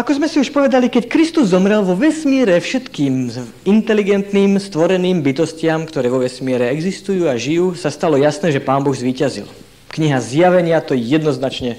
Ako 0.00 0.16
sme 0.16 0.32
si 0.32 0.40
už 0.40 0.48
povedali, 0.48 0.88
keď 0.88 1.12
Kristus 1.12 1.52
zomrel 1.52 1.84
vo 1.84 1.92
vesmíre 1.92 2.56
všetkým 2.56 3.36
inteligentným, 3.68 4.56
stvoreným 4.56 5.20
bytostiam, 5.20 5.84
ktoré 5.84 6.08
vo 6.08 6.24
vesmíre 6.24 6.72
existujú 6.72 7.28
a 7.28 7.36
žijú, 7.36 7.76
sa 7.76 7.92
stalo 7.92 8.16
jasné, 8.16 8.48
že 8.48 8.64
Pán 8.64 8.80
Boh 8.80 8.96
zvíťazil. 8.96 9.44
Kniha 9.92 10.16
Zjavenia 10.24 10.80
to 10.80 10.96
jednoznačne 10.96 11.76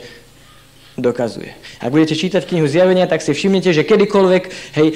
dokazuje. 1.01 1.57
Ak 1.81 1.89
budete 1.89 2.13
čítať 2.13 2.45
knihu 2.45 2.69
Zjavenia, 2.69 3.09
tak 3.09 3.25
si 3.25 3.33
všimnete, 3.33 3.73
že 3.73 3.89
kedykoľvek, 3.89 4.43
hej, 4.77 4.87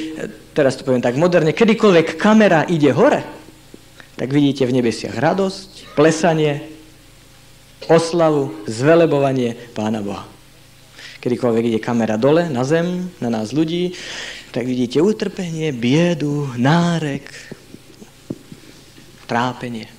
teraz 0.54 0.78
to 0.78 0.86
poviem 0.86 1.02
tak 1.02 1.18
moderne, 1.18 1.50
kedykoľvek 1.50 2.22
kamera 2.22 2.62
ide 2.70 2.94
hore, 2.94 3.26
tak 4.22 4.30
vidíte 4.30 4.70
v 4.70 4.86
nebesiach 4.86 5.18
radosť, 5.18 5.98
plesanie, 5.98 6.62
oslavu, 7.90 8.54
zvelebovanie 8.70 9.58
Pána 9.74 10.06
Boha 10.06 10.35
kedykoľvek 11.26 11.74
ide 11.74 11.82
kamera 11.82 12.22
dole, 12.22 12.46
na 12.54 12.62
zem, 12.62 13.10
na 13.18 13.34
nás 13.34 13.50
ľudí, 13.50 13.98
tak 14.54 14.70
vidíte 14.70 15.02
utrpenie, 15.02 15.74
biedu, 15.74 16.54
nárek, 16.54 17.26
trápenie. 19.26 19.90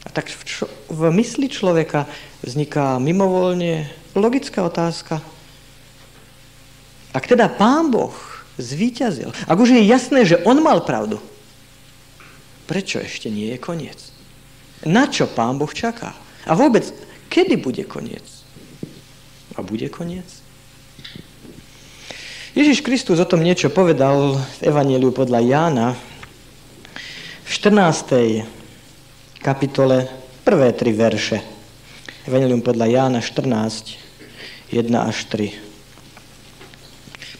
A 0.00 0.08
tak 0.08 0.32
v, 0.32 0.42
čo, 0.48 0.64
v 0.88 1.12
mysli 1.12 1.52
človeka 1.52 2.08
vzniká 2.40 2.96
mimovoľne 2.96 3.84
logická 4.16 4.64
otázka. 4.64 5.20
Ak 7.12 7.28
teda 7.28 7.52
Pán 7.52 7.92
Boh 7.92 8.16
zvíťazil, 8.56 9.28
ak 9.44 9.60
už 9.60 9.76
je 9.76 9.82
jasné, 9.84 10.24
že 10.24 10.40
On 10.48 10.56
mal 10.56 10.88
pravdu, 10.88 11.20
prečo 12.64 12.96
ešte 12.96 13.28
nie 13.28 13.52
je 13.52 13.58
koniec? 13.60 14.00
Na 14.88 15.04
čo 15.04 15.28
Pán 15.28 15.60
Boh 15.60 15.68
čaká? 15.68 16.16
A 16.48 16.56
vôbec, 16.56 16.88
kedy 17.28 17.60
bude 17.60 17.84
koniec? 17.84 18.40
A 19.56 19.62
bude 19.62 19.88
koniec? 19.88 20.26
Ježiš 22.50 22.82
Kristus 22.82 23.22
o 23.22 23.26
tom 23.26 23.46
niečo 23.46 23.70
povedal 23.70 24.34
v 24.34 24.60
Evangeliu 24.66 25.14
podľa 25.14 25.38
Jána 25.38 25.94
v 27.46 27.50
14. 27.50 28.42
kapitole 29.38 30.10
prvé 30.42 30.74
tri 30.74 30.90
verše. 30.90 31.38
Evangelium 32.26 32.60
podľa 32.60 32.86
Jána 32.90 33.18
14, 33.22 33.96
1 34.74 34.86
až 34.98 35.16
3. 35.30 35.70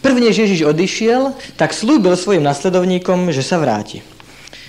Prvne 0.01 0.33
Ježiš 0.33 0.65
odišiel, 0.65 1.37
tak 1.61 1.77
slúbil 1.77 2.17
svojim 2.17 2.41
nasledovníkom, 2.41 3.29
že 3.35 3.45
sa 3.45 3.61
vráti. 3.61 4.01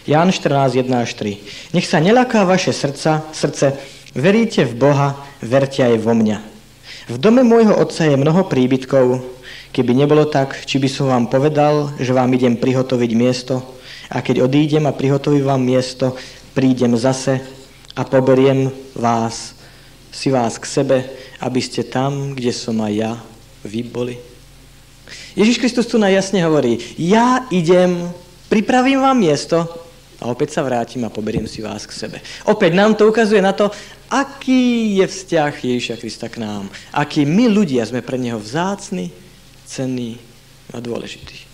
Ján 0.04 0.34
14, 0.34 0.84
1 0.84 0.92
až 0.92 1.16
3. 1.16 1.38
Nech 1.78 1.88
sa 1.88 2.04
nelaká 2.04 2.44
vaše 2.44 2.74
srdca, 2.76 3.24
srdce, 3.32 3.78
veríte 4.18 4.68
v 4.68 4.74
Boha, 4.74 5.16
verte 5.40 5.86
aj 5.86 5.96
vo 6.02 6.12
mňa. 6.18 6.51
V 7.10 7.18
dome 7.18 7.42
môjho 7.42 7.74
otca 7.74 8.06
je 8.06 8.14
mnoho 8.14 8.46
príbytkov. 8.46 9.26
Keby 9.72 9.96
nebolo 9.96 10.28
tak, 10.28 10.68
či 10.68 10.78
by 10.78 10.90
som 10.92 11.10
vám 11.10 11.26
povedal, 11.32 11.96
že 11.98 12.14
vám 12.14 12.30
idem 12.36 12.60
prihotoviť 12.60 13.12
miesto 13.16 13.64
a 14.12 14.20
keď 14.20 14.44
odídem 14.44 14.84
a 14.86 14.94
prihotovím 14.94 15.48
vám 15.48 15.64
miesto, 15.64 16.14
prídem 16.52 17.00
zase 17.00 17.40
a 17.96 18.04
poberiem 18.04 18.68
vás, 18.94 19.56
si 20.12 20.28
vás 20.28 20.60
k 20.60 20.66
sebe, 20.68 20.98
aby 21.40 21.64
ste 21.64 21.88
tam, 21.88 22.36
kde 22.36 22.52
som 22.52 22.76
aj 22.84 22.94
ja, 22.94 23.14
vy 23.64 23.82
boli. 23.88 24.20
Ježiš 25.34 25.58
Kristus 25.64 25.88
tu 25.88 25.96
najjasne 25.96 26.44
hovorí, 26.44 26.76
ja 27.00 27.48
idem, 27.48 28.12
pripravím 28.52 29.00
vám 29.00 29.16
miesto 29.16 29.64
a 30.20 30.28
opäť 30.28 30.60
sa 30.60 30.62
vrátim 30.68 31.02
a 31.08 31.14
poberiem 31.14 31.48
si 31.48 31.64
vás 31.64 31.88
k 31.88 31.96
sebe. 31.96 32.18
Opäť 32.44 32.76
nám 32.76 33.00
to 33.00 33.08
ukazuje 33.08 33.40
na 33.40 33.56
to, 33.56 33.72
aký 34.12 35.00
je 35.00 35.06
vzťah 35.08 35.54
Ježiša 35.56 35.96
Krista 35.96 36.28
k 36.28 36.44
nám. 36.44 36.68
Aký 36.92 37.24
my 37.24 37.48
ľudia 37.48 37.88
sme 37.88 38.04
pre 38.04 38.20
Neho 38.20 38.38
vzácni, 38.38 39.16
cenní 39.64 40.20
a 40.76 40.84
dôležití. 40.84 41.48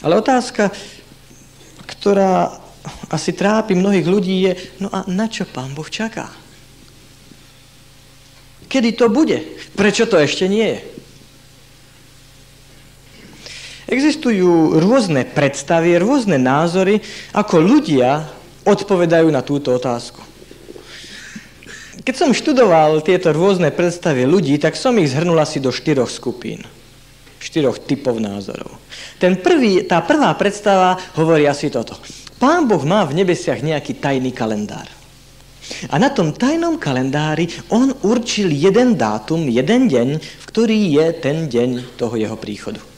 Ale 0.00 0.16
otázka, 0.16 0.72
ktorá 1.84 2.56
asi 3.12 3.36
trápi 3.36 3.76
mnohých 3.76 4.08
ľudí 4.08 4.36
je, 4.48 4.52
no 4.80 4.88
a 4.88 5.04
na 5.06 5.28
čo 5.28 5.44
Pán 5.44 5.76
Boh 5.76 5.86
čaká? 5.86 6.32
Kedy 8.66 8.96
to 8.96 9.12
bude? 9.12 9.36
Prečo 9.76 10.08
to 10.08 10.16
ešte 10.16 10.48
nie 10.48 10.64
je? 10.64 10.80
Existujú 13.92 14.80
rôzne 14.80 15.28
predstavy, 15.28 16.00
rôzne 16.00 16.40
názory, 16.40 17.04
ako 17.36 17.60
ľudia 17.60 18.24
odpovedajú 18.64 19.28
na 19.28 19.44
túto 19.44 19.76
otázku. 19.76 20.31
Keď 22.02 22.14
som 22.18 22.34
študoval 22.34 22.98
tieto 23.06 23.30
rôzne 23.30 23.70
predstavy 23.70 24.26
ľudí, 24.26 24.58
tak 24.58 24.74
som 24.74 24.98
ich 24.98 25.14
zhrnul 25.14 25.38
asi 25.38 25.62
do 25.62 25.70
štyroch 25.70 26.10
skupín. 26.10 26.66
Štyroch 27.38 27.78
typov 27.78 28.18
názorov. 28.18 28.74
Ten 29.22 29.38
prvý, 29.38 29.86
tá 29.86 30.02
prvá 30.02 30.34
predstava 30.34 30.98
hovorí 31.14 31.46
asi 31.46 31.70
toto. 31.70 31.94
Pán 32.42 32.66
Boh 32.66 32.82
má 32.82 33.06
v 33.06 33.22
nebesiach 33.22 33.62
nejaký 33.62 34.02
tajný 34.02 34.34
kalendár. 34.34 34.90
A 35.90 35.98
na 36.02 36.10
tom 36.10 36.34
tajnom 36.34 36.74
kalendári 36.74 37.46
on 37.70 37.94
určil 38.02 38.50
jeden 38.50 38.98
dátum, 38.98 39.46
jeden 39.46 39.86
deň, 39.86 40.08
v 40.18 40.44
ktorý 40.50 40.78
je 40.98 41.06
ten 41.22 41.46
deň 41.46 41.94
toho 41.94 42.18
jeho 42.18 42.34
príchodu. 42.34 42.91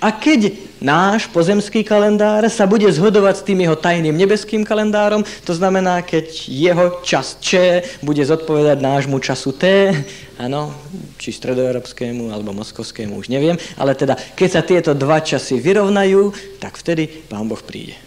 A 0.00 0.16
keď 0.16 0.56
náš 0.80 1.28
pozemský 1.28 1.84
kalendár 1.84 2.40
sa 2.48 2.64
bude 2.64 2.88
zhodovať 2.88 3.34
s 3.36 3.46
tým 3.46 3.60
jeho 3.60 3.76
tajným 3.76 4.16
nebeským 4.16 4.64
kalendárom, 4.64 5.20
to 5.44 5.52
znamená, 5.52 6.00
keď 6.00 6.48
jeho 6.48 7.04
čas 7.04 7.36
Č 7.36 7.84
bude 8.00 8.24
zodpovedať 8.24 8.80
nášmu 8.80 9.20
času 9.20 9.52
T, 9.60 9.92
áno, 10.40 10.72
či 11.20 11.36
stredoeurópskému 11.36 12.32
alebo 12.32 12.56
moskovskému, 12.56 13.12
už 13.20 13.28
neviem, 13.28 13.60
ale 13.76 13.92
teda, 13.92 14.16
keď 14.16 14.48
sa 14.48 14.64
tieto 14.64 14.96
dva 14.96 15.20
časy 15.20 15.60
vyrovnajú, 15.60 16.32
tak 16.56 16.80
vtedy 16.80 17.04
Pán 17.28 17.44
Boh 17.44 17.60
príde. 17.60 18.00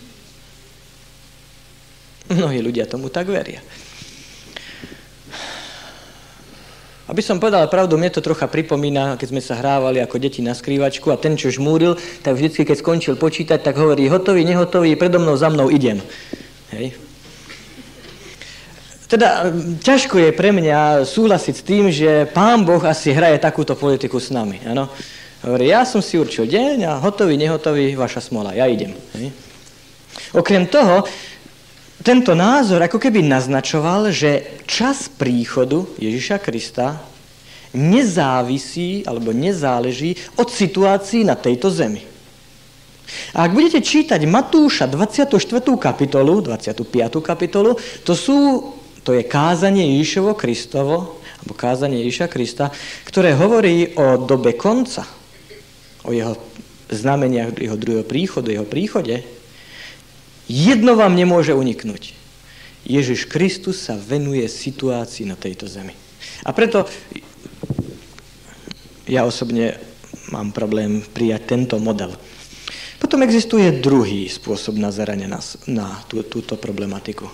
Mnohí 2.34 2.58
ľudia 2.58 2.90
tomu 2.90 3.14
tak 3.14 3.30
veria. 3.30 3.62
Aby 7.04 7.20
som 7.20 7.36
povedal 7.36 7.68
pravdu, 7.68 8.00
mne 8.00 8.08
to 8.08 8.24
trocha 8.24 8.48
pripomína, 8.48 9.20
keď 9.20 9.28
sme 9.28 9.44
sa 9.44 9.60
hrávali 9.60 10.00
ako 10.00 10.24
deti 10.24 10.40
na 10.40 10.56
skrývačku 10.56 11.12
a 11.12 11.20
ten, 11.20 11.36
čo 11.36 11.52
žmúril, 11.52 12.00
tak 12.24 12.40
vždycky, 12.40 12.64
keď 12.64 12.78
skončil 12.80 13.16
počítať, 13.20 13.60
tak 13.60 13.76
hovorí 13.76 14.08
hotový, 14.08 14.48
nehotový, 14.48 14.96
predo 14.96 15.20
mnou, 15.20 15.36
za 15.36 15.52
mnou 15.52 15.68
idem. 15.68 16.00
Hej. 16.72 16.96
Teda 19.12 19.52
ťažko 19.84 20.16
je 20.18 20.30
pre 20.32 20.56
mňa 20.56 21.04
súhlasiť 21.04 21.56
s 21.60 21.68
tým, 21.68 21.92
že 21.92 22.26
pán 22.32 22.64
Boh 22.64 22.82
asi 22.82 23.12
hraje 23.12 23.36
takúto 23.38 23.76
politiku 23.76 24.18
s 24.18 24.32
nami. 24.32 24.64
Ano? 24.64 24.88
Hovorí, 25.44 25.70
ja 25.76 25.84
som 25.84 26.00
si 26.00 26.16
určil 26.16 26.48
deň 26.48 26.88
a 26.88 26.92
hotový, 27.04 27.36
nehotový, 27.36 28.00
vaša 28.00 28.24
smola, 28.24 28.56
ja 28.56 28.64
idem. 28.64 28.96
Hej. 29.20 29.36
Okrem 30.32 30.66
toho, 30.72 31.04
tento 32.04 32.36
názor 32.36 32.84
ako 32.84 33.00
keby 33.00 33.24
naznačoval, 33.24 34.12
že 34.12 34.60
čas 34.68 35.08
príchodu 35.08 35.88
Ježiša 35.96 36.38
Krista 36.44 37.00
nezávisí 37.74 39.08
alebo 39.08 39.32
nezáleží 39.32 40.20
od 40.38 40.52
situácií 40.52 41.24
na 41.24 41.34
tejto 41.34 41.72
zemi. 41.72 42.04
A 43.34 43.48
ak 43.48 43.52
budete 43.56 43.80
čítať 43.82 44.20
Matúša 44.28 44.86
24. 44.86 45.32
kapitolu, 45.80 46.44
25. 46.44 46.86
kapitolu, 47.24 47.80
to, 48.06 48.14
sú, 48.14 48.38
to 49.02 49.16
je 49.16 49.24
kázanie 49.24 49.98
Ježišovo 49.98 50.36
Kristovo, 50.38 51.24
alebo 51.44 51.54
kázanie 51.56 52.04
Ježiša 52.04 52.28
Krista, 52.32 52.66
ktoré 53.08 53.36
hovorí 53.36 53.96
o 53.96 54.20
dobe 54.22 54.56
konca, 54.56 55.04
o 56.04 56.12
jeho 56.12 56.36
znameniach 56.94 57.58
jeho 57.58 57.78
druhého 57.80 58.06
príchodu, 58.06 58.54
jeho 58.54 58.68
príchode, 58.68 59.24
Jedno 60.48 61.00
vám 61.00 61.16
nemôže 61.16 61.56
uniknúť. 61.56 62.14
Ježiš 62.84 63.32
Kristus 63.32 63.80
sa 63.80 63.96
venuje 63.96 64.44
situácii 64.44 65.24
na 65.24 65.40
tejto 65.40 65.72
zemi. 65.72 65.96
A 66.44 66.52
preto 66.52 66.84
ja 69.08 69.24
osobne 69.24 69.80
mám 70.32 70.52
problém 70.52 71.00
prijať 71.00 71.56
tento 71.56 71.76
model. 71.80 72.12
Potom 73.00 73.24
existuje 73.24 73.84
druhý 73.84 74.28
spôsob 74.28 74.80
nazerania 74.80 75.28
na, 75.28 75.40
na 75.68 75.88
tú, 76.08 76.24
túto 76.24 76.56
problematiku. 76.56 77.28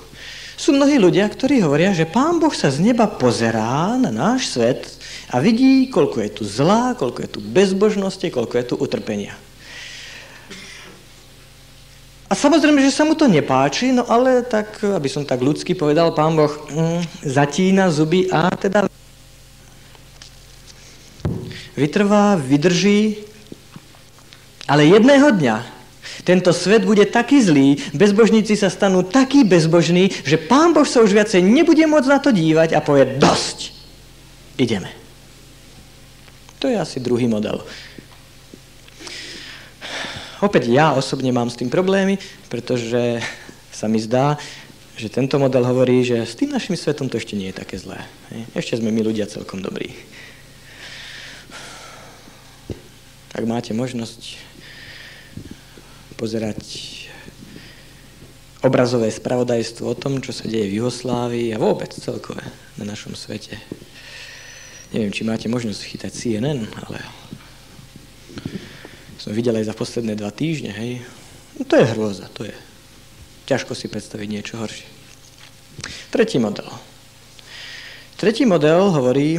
Sú 0.60 0.76
mnohí 0.76 1.00
ľudia, 1.00 1.24
ktorí 1.30 1.64
hovoria, 1.64 1.96
že 1.96 2.10
Pán 2.10 2.42
Boh 2.42 2.52
sa 2.52 2.68
z 2.68 2.84
neba 2.84 3.08
pozerá 3.08 3.96
na 3.96 4.12
náš 4.12 4.52
svet 4.52 4.92
a 5.32 5.40
vidí, 5.40 5.88
koľko 5.88 6.20
je 6.20 6.32
tu 6.36 6.44
zlá, 6.44 7.00
koľko 7.00 7.20
je 7.24 7.30
tu 7.32 7.40
bezbožnosti, 7.40 8.28
koľko 8.28 8.54
je 8.60 8.66
tu 8.68 8.76
utrpenia. 8.76 9.40
A 12.30 12.38
samozrejme, 12.38 12.78
že 12.86 12.94
sa 12.94 13.10
mu 13.10 13.18
to 13.18 13.26
nepáči, 13.26 13.90
no 13.90 14.06
ale 14.06 14.46
tak, 14.46 14.86
aby 14.86 15.10
som 15.10 15.26
tak 15.26 15.42
ľudsky 15.42 15.74
povedal, 15.74 16.14
pán 16.14 16.38
Boh 16.38 16.54
mm, 16.70 17.26
zatína 17.26 17.90
zuby 17.90 18.30
a 18.30 18.54
teda 18.54 18.86
vytrvá, 21.74 22.38
vydrží, 22.38 23.26
ale 24.70 24.86
jedného 24.86 25.34
dňa 25.34 25.58
tento 26.22 26.54
svet 26.54 26.86
bude 26.86 27.10
taký 27.10 27.42
zlý, 27.42 27.82
bezbožníci 27.98 28.54
sa 28.54 28.70
stanú 28.70 29.02
takí 29.02 29.42
bezbožní, 29.42 30.14
že 30.22 30.38
pán 30.38 30.78
Boh 30.78 30.86
sa 30.86 31.02
už 31.02 31.10
viacej 31.10 31.42
nebude 31.42 31.82
môcť 31.90 32.10
na 32.14 32.22
to 32.22 32.30
dívať 32.30 32.78
a 32.78 32.84
povie 32.86 33.18
dosť. 33.18 33.74
Ideme. 34.62 34.94
To 36.62 36.70
je 36.70 36.78
asi 36.78 37.02
druhý 37.02 37.26
model. 37.26 37.66
Opäť 40.40 40.72
ja 40.72 40.96
osobne 40.96 41.36
mám 41.36 41.52
s 41.52 41.60
tým 41.60 41.68
problémy, 41.68 42.16
pretože 42.48 43.20
sa 43.76 43.92
mi 43.92 44.00
zdá, 44.00 44.40
že 44.96 45.12
tento 45.12 45.36
model 45.36 45.68
hovorí, 45.68 46.04
že 46.04 46.24
s 46.24 46.36
tým 46.36 46.52
našim 46.52 46.80
svetom 46.80 47.12
to 47.12 47.20
ešte 47.20 47.36
nie 47.36 47.52
je 47.52 47.60
také 47.60 47.76
zlé. 47.76 48.04
Ešte 48.56 48.80
sme 48.80 48.92
my 48.92 49.04
ľudia 49.04 49.28
celkom 49.28 49.60
dobrí. 49.60 49.96
Ak 53.36 53.44
máte 53.48 53.72
možnosť 53.76 54.40
pozerať 56.20 56.60
obrazové 58.60 59.08
spravodajstvo 59.08 59.88
o 59.88 59.96
tom, 59.96 60.20
čo 60.20 60.36
sa 60.36 60.48
deje 60.48 60.68
v 60.68 60.84
Juhoslávii 60.84 61.56
a 61.56 61.62
vôbec 61.62 61.96
celkové 61.96 62.44
na 62.76 62.84
našom 62.84 63.16
svete. 63.16 63.56
Neviem, 64.92 65.16
či 65.16 65.24
máte 65.24 65.48
možnosť 65.48 65.80
chytať 65.84 66.12
CNN, 66.12 66.68
ale 66.88 67.00
som 69.30 69.38
videl 69.38 69.62
aj 69.62 69.70
za 69.70 69.78
posledné 69.78 70.18
dva 70.18 70.34
týždne, 70.34 70.74
hej. 70.74 71.06
No 71.54 71.62
to 71.62 71.78
je 71.78 71.86
hrôza, 71.94 72.26
to 72.34 72.50
je. 72.50 72.58
Ťažko 73.46 73.78
si 73.78 73.86
predstaviť 73.86 74.26
niečo 74.26 74.58
horšie. 74.58 74.90
Tretí 76.10 76.42
model. 76.42 76.66
Tretí 78.18 78.50
model 78.50 78.90
hovorí, 78.90 79.38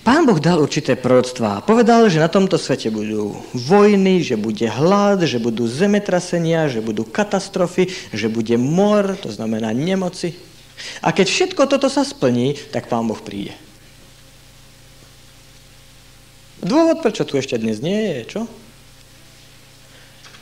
Pán 0.00 0.24
Boh 0.24 0.40
dal 0.40 0.64
určité 0.64 0.96
proroctvá. 0.96 1.60
Povedal, 1.60 2.08
že 2.08 2.24
na 2.24 2.32
tomto 2.32 2.56
svete 2.56 2.88
budú 2.88 3.36
vojny, 3.52 4.24
že 4.24 4.40
bude 4.40 4.64
hlad, 4.64 5.28
že 5.28 5.36
budú 5.36 5.68
zemetrasenia, 5.68 6.72
že 6.72 6.80
budú 6.80 7.04
katastrofy, 7.04 7.92
že 8.16 8.32
bude 8.32 8.56
mor, 8.56 9.12
to 9.20 9.28
znamená 9.28 9.76
nemoci. 9.76 10.40
A 11.04 11.12
keď 11.12 11.28
všetko 11.28 11.68
toto 11.68 11.92
sa 11.92 12.00
splní, 12.00 12.56
tak 12.72 12.88
Pán 12.88 13.04
Boh 13.04 13.20
príde. 13.20 13.52
Dôvod, 16.64 17.04
prečo 17.04 17.28
tu 17.28 17.36
ešte 17.36 17.60
dnes 17.60 17.84
nie 17.84 18.24
je, 18.24 18.24
čo? 18.24 18.42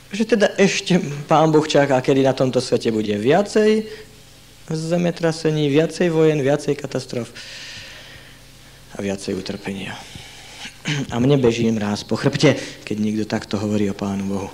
Že 0.08 0.24
teda 0.24 0.56
ešte 0.56 0.96
Pán 1.28 1.52
Boh 1.52 1.64
čaká, 1.68 2.00
kedy 2.00 2.24
na 2.24 2.32
tomto 2.32 2.64
svete 2.64 2.88
bude 2.88 3.12
viacej 3.12 3.84
zemetrasení, 4.68 5.68
viacej 5.72 6.12
vojen, 6.12 6.40
viacej 6.40 6.76
katastrof 6.76 7.28
a 8.96 8.98
viacej 9.00 9.36
utrpenia. 9.36 9.96
A 11.12 11.20
mne 11.20 11.36
beží 11.36 11.68
mráz 11.68 12.04
po 12.04 12.16
chrbte, 12.16 12.56
keď 12.84 12.96
niekto 12.96 13.24
takto 13.28 13.60
hovorí 13.60 13.88
o 13.92 13.96
Pánu 13.96 14.24
Bohu. 14.24 14.48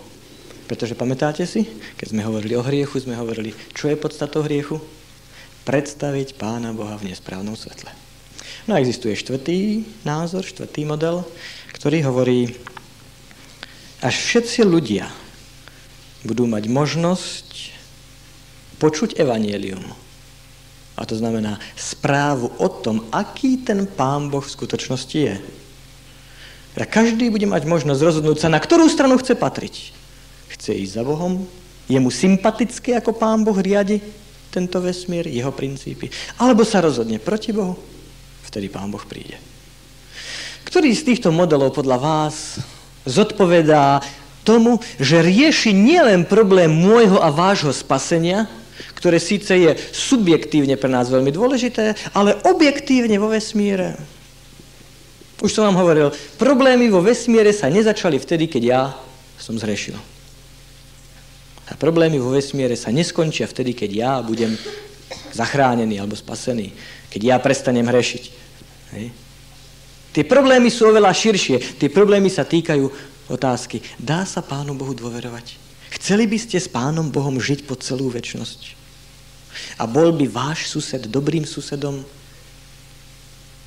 Pretože 0.67 0.99
pamätáte 0.99 1.47
si, 1.47 1.67
keď 1.99 2.07
sme 2.11 2.27
hovorili 2.27 2.59
o 2.59 2.67
hriechu, 2.67 2.99
sme 2.99 3.15
hovorili, 3.15 3.55
čo 3.75 3.87
je 3.87 3.99
podstatou 3.99 4.43
hriechu? 4.43 4.83
Predstaviť 5.63 6.35
Pána 6.35 6.75
Boha 6.75 6.99
v 6.99 7.15
nesprávnom 7.15 7.55
svetle. 7.55 7.91
No 8.67 8.75
a 8.75 8.81
existuje 8.83 9.15
štvrtý 9.15 9.87
názor, 10.03 10.43
štvrtý 10.43 10.83
model, 10.89 11.23
ktorý 11.77 12.03
hovorí, 12.07 12.51
až 14.03 14.15
všetci 14.19 14.67
ľudia 14.67 15.24
budú 16.25 16.49
mať 16.49 16.67
možnosť 16.67 17.49
počuť 18.81 19.21
evanielium. 19.21 19.85
A 20.95 21.03
to 21.05 21.19
znamená 21.19 21.59
správu 21.75 22.51
o 22.59 22.69
tom, 22.71 23.07
aký 23.11 23.61
ten 23.63 23.87
Pán 23.87 24.31
Boh 24.31 24.43
v 24.43 24.55
skutočnosti 24.55 25.19
je. 25.19 25.37
A 26.75 26.85
každý 26.87 27.31
bude 27.31 27.47
mať 27.47 27.69
možnosť 27.69 28.01
rozhodnúť 28.03 28.39
sa, 28.43 28.49
na 28.51 28.59
ktorú 28.59 28.91
stranu 28.91 29.21
chce 29.23 29.39
patriť. 29.39 29.95
Chce 30.51 30.71
ísť 30.75 30.95
za 30.99 31.03
Bohom, 31.07 31.47
je 31.87 31.99
mu 31.99 32.11
sympatické, 32.11 32.99
ako 32.99 33.15
Pán 33.15 33.45
Boh 33.47 33.55
riadi 33.55 34.03
tento 34.51 34.79
vesmír, 34.79 35.27
jeho 35.27 35.51
princípy, 35.51 36.11
alebo 36.39 36.63
sa 36.63 36.83
rozhodne 36.83 37.19
proti 37.19 37.51
Bohu 37.51 37.75
vtedy 38.55 38.71
Pán 38.71 38.87
Boh 38.87 39.03
príde. 39.03 39.35
Ktorý 40.63 40.95
z 40.95 41.11
týchto 41.11 41.35
modelov 41.35 41.75
podľa 41.75 41.99
vás 41.99 42.63
zodpovedá 43.03 43.99
tomu, 44.45 44.79
že 45.01 45.25
rieši 45.25 45.73
nielen 45.73 46.29
problém 46.29 46.69
môjho 46.69 47.19
a 47.19 47.33
vášho 47.33 47.73
spasenia, 47.73 48.47
ktoré 48.95 49.17
síce 49.17 49.53
je 49.57 49.73
subjektívne 49.91 50.77
pre 50.77 50.93
nás 50.93 51.09
veľmi 51.09 51.33
dôležité, 51.33 51.97
ale 52.13 52.37
objektívne 52.45 53.17
vo 53.17 53.33
vesmíre. 53.33 53.97
Už 55.43 55.51
som 55.51 55.67
vám 55.67 55.81
hovoril, 55.81 56.15
problémy 56.39 56.89
vo 56.89 57.03
vesmíre 57.03 57.51
sa 57.51 57.69
nezačali 57.69 58.17
vtedy, 58.23 58.47
keď 58.47 58.63
ja 58.63 58.83
som 59.37 59.59
zrešil. 59.59 59.99
A 61.65 61.73
problémy 61.81 62.21
vo 62.21 62.33
vesmíre 62.33 62.77
sa 62.77 62.93
neskončia 62.93 63.49
vtedy, 63.49 63.73
keď 63.73 63.91
ja 63.91 64.13
budem 64.21 64.55
zachránený 65.33 65.99
alebo 65.99 66.15
spasený, 66.15 66.71
keď 67.09 67.21
ja 67.25 67.37
prestanem 67.41 67.85
hrešiť. 67.85 68.25
Hej. 68.95 69.07
Tie 70.15 70.23
problémy 70.23 70.71
sú 70.71 70.87
oveľa 70.87 71.11
širšie. 71.11 71.77
Tie 71.83 71.91
problémy 71.91 72.31
sa 72.31 72.47
týkajú 72.47 72.87
otázky. 73.29 73.81
Dá 73.97 74.29
sa 74.29 74.45
Pánu 74.45 74.77
Bohu 74.77 74.93
dôverovať? 74.93 75.57
Chceli 75.95 76.27
by 76.27 76.39
ste 76.41 76.59
s 76.59 76.67
Pánom 76.67 77.09
Bohom 77.09 77.39
žiť 77.39 77.65
po 77.65 77.79
celú 77.79 78.11
väčnosť? 78.11 78.75
A 79.79 79.87
bol 79.87 80.11
by 80.11 80.27
váš 80.27 80.67
sused 80.67 81.07
dobrým 81.07 81.47
susedom, 81.47 82.03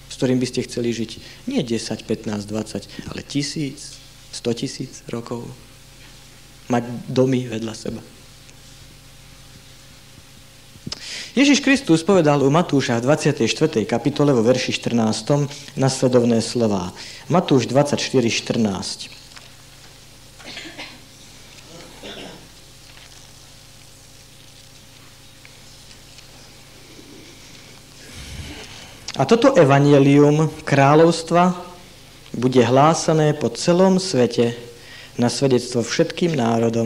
s 0.08 0.14
ktorým 0.20 0.40
by 0.40 0.48
ste 0.48 0.68
chceli 0.68 0.92
žiť 0.92 1.12
nie 1.48 1.64
10, 1.64 2.04
15, 2.04 2.44
20, 2.44 3.12
ale 3.12 3.22
tisíc, 3.24 3.96
100 4.36 4.60
tisíc 4.60 4.92
rokov? 5.08 5.48
Mať 6.68 6.84
domy 7.08 7.48
vedľa 7.48 7.74
seba. 7.74 8.02
Ježiš 11.38 11.62
Kristus 11.62 12.02
povedal 12.02 12.42
u 12.42 12.50
Matúša 12.50 12.98
v 12.98 13.14
24. 13.14 13.46
kapitole 13.86 14.34
vo 14.34 14.42
verši 14.42 14.74
14. 14.74 15.78
nasledovné 15.78 16.42
slova. 16.42 16.92
Matúš 17.30 17.70
24, 17.70 18.04
14. 18.28 19.17
A 29.18 29.26
toto 29.26 29.58
evanielium 29.58 30.46
kráľovstva 30.62 31.58
bude 32.38 32.62
hlásané 32.62 33.34
po 33.34 33.50
celom 33.50 33.98
svete 33.98 34.54
na 35.18 35.26
svedectvo 35.26 35.82
všetkým 35.82 36.38
národom 36.38 36.86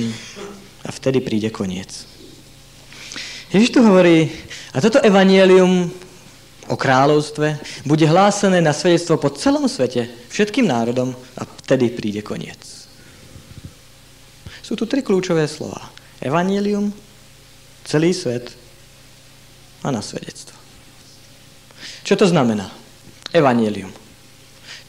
a 0.87 0.89
vtedy 0.95 1.19
príde 1.19 1.51
koniec. 1.51 2.07
Ježiš 3.51 3.75
tu 3.75 3.83
hovorí, 3.83 4.31
a 4.71 4.79
toto 4.79 5.03
evanielium 5.03 5.91
o 6.71 6.75
kráľovstve 6.79 7.59
bude 7.83 8.07
hlásené 8.07 8.63
na 8.63 8.71
svedectvo 8.71 9.19
po 9.19 9.27
celom 9.35 9.67
svete, 9.67 10.07
všetkým 10.31 10.71
národom 10.71 11.11
a 11.35 11.43
vtedy 11.43 11.91
príde 11.91 12.23
koniec. 12.23 12.87
Sú 14.63 14.79
tu 14.79 14.87
tri 14.87 15.03
kľúčové 15.03 15.51
slova. 15.51 15.83
Evanielium, 16.23 16.95
celý 17.83 18.15
svet 18.15 18.55
a 19.83 19.91
na 19.91 19.99
svedectvo. 19.99 20.60
Čo 22.01 22.13
to 22.17 22.25
znamená? 22.29 22.69
Evanielium. 23.31 23.93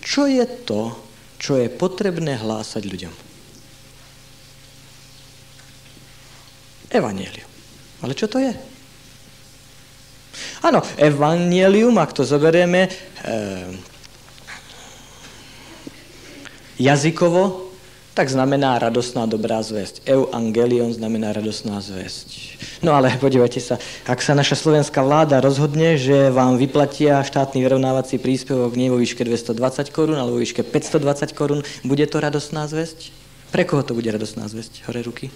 Čo 0.02 0.26
je 0.26 0.42
to, 0.66 0.96
čo 1.38 1.58
je 1.58 1.70
potrebné 1.70 2.38
hlásať 2.38 2.82
ľuďom? 2.86 3.14
Evanielium. 6.92 7.50
Ale 8.02 8.12
čo 8.12 8.28
to 8.28 8.42
je? 8.42 8.52
Áno, 10.62 10.84
evangelium, 11.00 11.98
ak 11.98 12.14
to 12.14 12.22
zoberieme 12.22 12.86
e, 12.86 12.90
jazykovo, 16.78 17.71
tak 18.12 18.28
znamená 18.28 18.76
radosná 18.76 19.24
dobrá 19.24 19.64
zväzť. 19.64 20.04
Evangelion 20.04 20.92
znamená 20.92 21.32
radosná 21.32 21.80
zväzť. 21.80 22.60
No 22.84 22.92
ale 22.92 23.16
podívajte 23.16 23.60
sa, 23.62 23.80
ak 24.04 24.20
sa 24.20 24.36
naša 24.36 24.58
slovenská 24.60 25.00
vláda 25.00 25.40
rozhodne, 25.40 25.96
že 25.96 26.28
vám 26.28 26.60
vyplatia 26.60 27.24
štátny 27.24 27.64
vyrovnávací 27.64 28.20
príspevok 28.20 28.76
nie 28.76 28.92
vo 28.92 29.00
výške 29.00 29.24
220 29.24 29.88
korún, 29.88 30.20
ale 30.20 30.28
vo 30.28 30.38
výške 30.40 30.60
520 30.60 31.32
korún, 31.32 31.60
bude 31.88 32.04
to 32.04 32.20
radosná 32.20 32.68
zväzť? 32.68 33.14
Pre 33.48 33.64
koho 33.64 33.80
to 33.80 33.96
bude 33.96 34.08
radosná 34.12 34.44
zväzť? 34.44 34.84
Hore 34.88 35.00
ruky. 35.00 35.32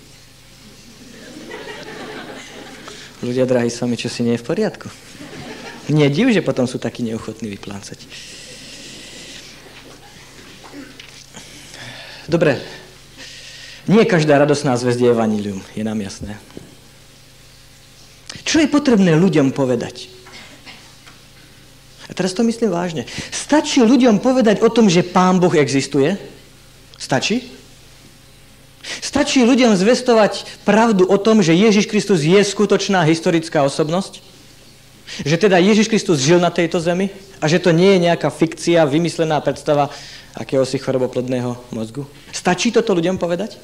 Ľudia, 3.25 3.49
drahí, 3.49 3.73
s 3.73 3.81
čo 3.81 4.09
si 4.13 4.21
nie 4.21 4.37
je 4.37 4.43
v 4.45 4.49
poriadku. 4.53 4.93
Nie 5.89 6.13
div, 6.13 6.29
že 6.35 6.45
potom 6.45 6.69
sú 6.69 6.77
takí 6.77 7.01
neochotní 7.01 7.49
vyplácať. 7.57 8.05
Dobre, 12.27 12.59
nie 13.87 14.03
každá 14.03 14.35
radosná 14.43 14.75
zväzť 14.75 14.99
je 14.99 15.09
evanilium, 15.15 15.61
je 15.79 15.83
nám 15.87 16.03
jasné. 16.03 16.35
Čo 18.43 18.59
je 18.59 18.69
potrebné 18.71 19.15
ľuďom 19.15 19.55
povedať? 19.55 20.11
A 22.07 22.15
teraz 22.15 22.35
to 22.35 22.47
myslím 22.47 22.71
vážne. 22.71 23.07
Stačí 23.31 23.83
ľuďom 23.83 24.23
povedať 24.23 24.63
o 24.63 24.71
tom, 24.71 24.91
že 24.91 25.07
Pán 25.07 25.39
Boh 25.39 25.55
existuje? 25.55 26.19
Stačí? 26.99 27.47
Stačí 29.03 29.43
ľuďom 29.43 29.75
zvestovať 29.75 30.63
pravdu 30.63 31.07
o 31.07 31.19
tom, 31.19 31.43
že 31.43 31.55
Ježiš 31.55 31.91
Kristus 31.91 32.23
je 32.23 32.39
skutočná 32.39 33.03
historická 33.03 33.67
osobnosť? 33.67 34.23
Že 35.27 35.37
teda 35.47 35.59
Ježiš 35.63 35.91
Kristus 35.91 36.23
žil 36.23 36.43
na 36.43 36.51
tejto 36.51 36.79
zemi 36.83 37.11
a 37.39 37.47
že 37.47 37.63
to 37.63 37.71
nie 37.71 37.99
je 37.99 38.11
nejaká 38.11 38.31
fikcia, 38.31 38.87
vymyslená 38.87 39.39
predstava 39.43 39.91
akéhosi 40.37 40.77
choroboplodného 40.77 41.73
mozgu? 41.73 42.05
Stačí 42.31 42.69
toto 42.69 42.93
ľuďom 42.93 43.17
povedať? 43.17 43.57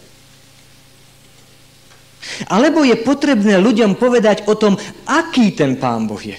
Alebo 2.48 2.86
je 2.86 2.96
potrebné 2.96 3.60
ľuďom 3.60 3.98
povedať 4.00 4.48
o 4.48 4.56
tom, 4.56 4.80
aký 5.04 5.52
ten 5.52 5.76
Pán 5.76 6.08
Boh 6.08 6.18
je? 6.18 6.38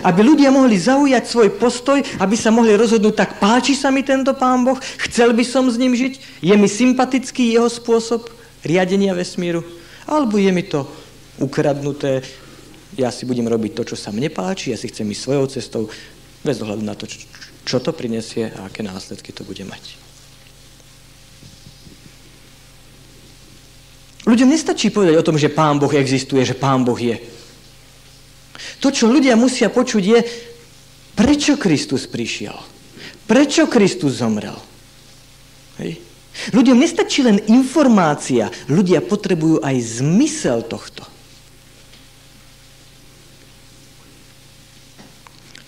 Aby 0.00 0.24
ľudia 0.24 0.48
mohli 0.48 0.80
zaujať 0.80 1.24
svoj 1.28 1.48
postoj, 1.60 2.00
aby 2.18 2.34
sa 2.34 2.48
mohli 2.48 2.72
rozhodnúť, 2.74 3.14
tak 3.14 3.30
páči 3.36 3.76
sa 3.76 3.92
mi 3.92 4.00
tento 4.00 4.32
Pán 4.32 4.64
Boh, 4.64 4.80
chcel 5.08 5.36
by 5.36 5.44
som 5.44 5.68
s 5.68 5.76
ním 5.76 5.92
žiť, 5.92 6.42
je 6.42 6.54
mi 6.56 6.66
sympatický 6.66 7.52
jeho 7.54 7.68
spôsob 7.68 8.32
riadenia 8.64 9.12
vesmíru, 9.12 9.60
alebo 10.08 10.40
je 10.40 10.50
mi 10.50 10.64
to 10.64 10.88
ukradnuté, 11.36 12.24
ja 12.96 13.12
si 13.12 13.28
budem 13.28 13.44
robiť 13.44 13.76
to, 13.76 13.82
čo 13.92 13.96
sa 13.98 14.08
mne 14.08 14.32
páči, 14.32 14.72
ja 14.72 14.78
si 14.80 14.88
chcem 14.88 15.04
ísť 15.04 15.22
svojou 15.22 15.46
cestou, 15.52 15.82
bez 16.40 16.60
ohľadu 16.64 16.84
na 16.84 16.96
to, 16.96 17.04
čo, 17.04 17.20
čo 17.64 17.80
to 17.80 17.96
prinesie 17.96 18.52
a 18.52 18.68
aké 18.68 18.84
následky 18.84 19.32
to 19.32 19.42
bude 19.42 19.64
mať. 19.64 20.04
Ľuďom 24.24 24.48
nestačí 24.48 24.88
povedať 24.88 25.20
o 25.20 25.26
tom, 25.26 25.36
že 25.36 25.52
Pán 25.52 25.76
Boh 25.76 25.92
existuje, 25.92 26.40
že 26.48 26.56
Pán 26.56 26.80
Boh 26.80 26.96
je. 26.96 27.20
To, 28.80 28.88
čo 28.88 29.04
ľudia 29.04 29.36
musia 29.36 29.68
počuť, 29.68 30.04
je, 30.04 30.20
prečo 31.12 31.60
Kristus 31.60 32.08
prišiel. 32.08 32.56
Prečo 33.28 33.68
Kristus 33.68 34.24
zomrel. 34.24 34.56
Hej. 35.80 36.00
Ľuďom 36.56 36.76
nestačí 36.80 37.22
len 37.22 37.38
informácia, 37.52 38.48
ľudia 38.66 39.04
potrebujú 39.04 39.60
aj 39.60 39.76
zmysel 40.02 40.64
tohto. 40.66 41.06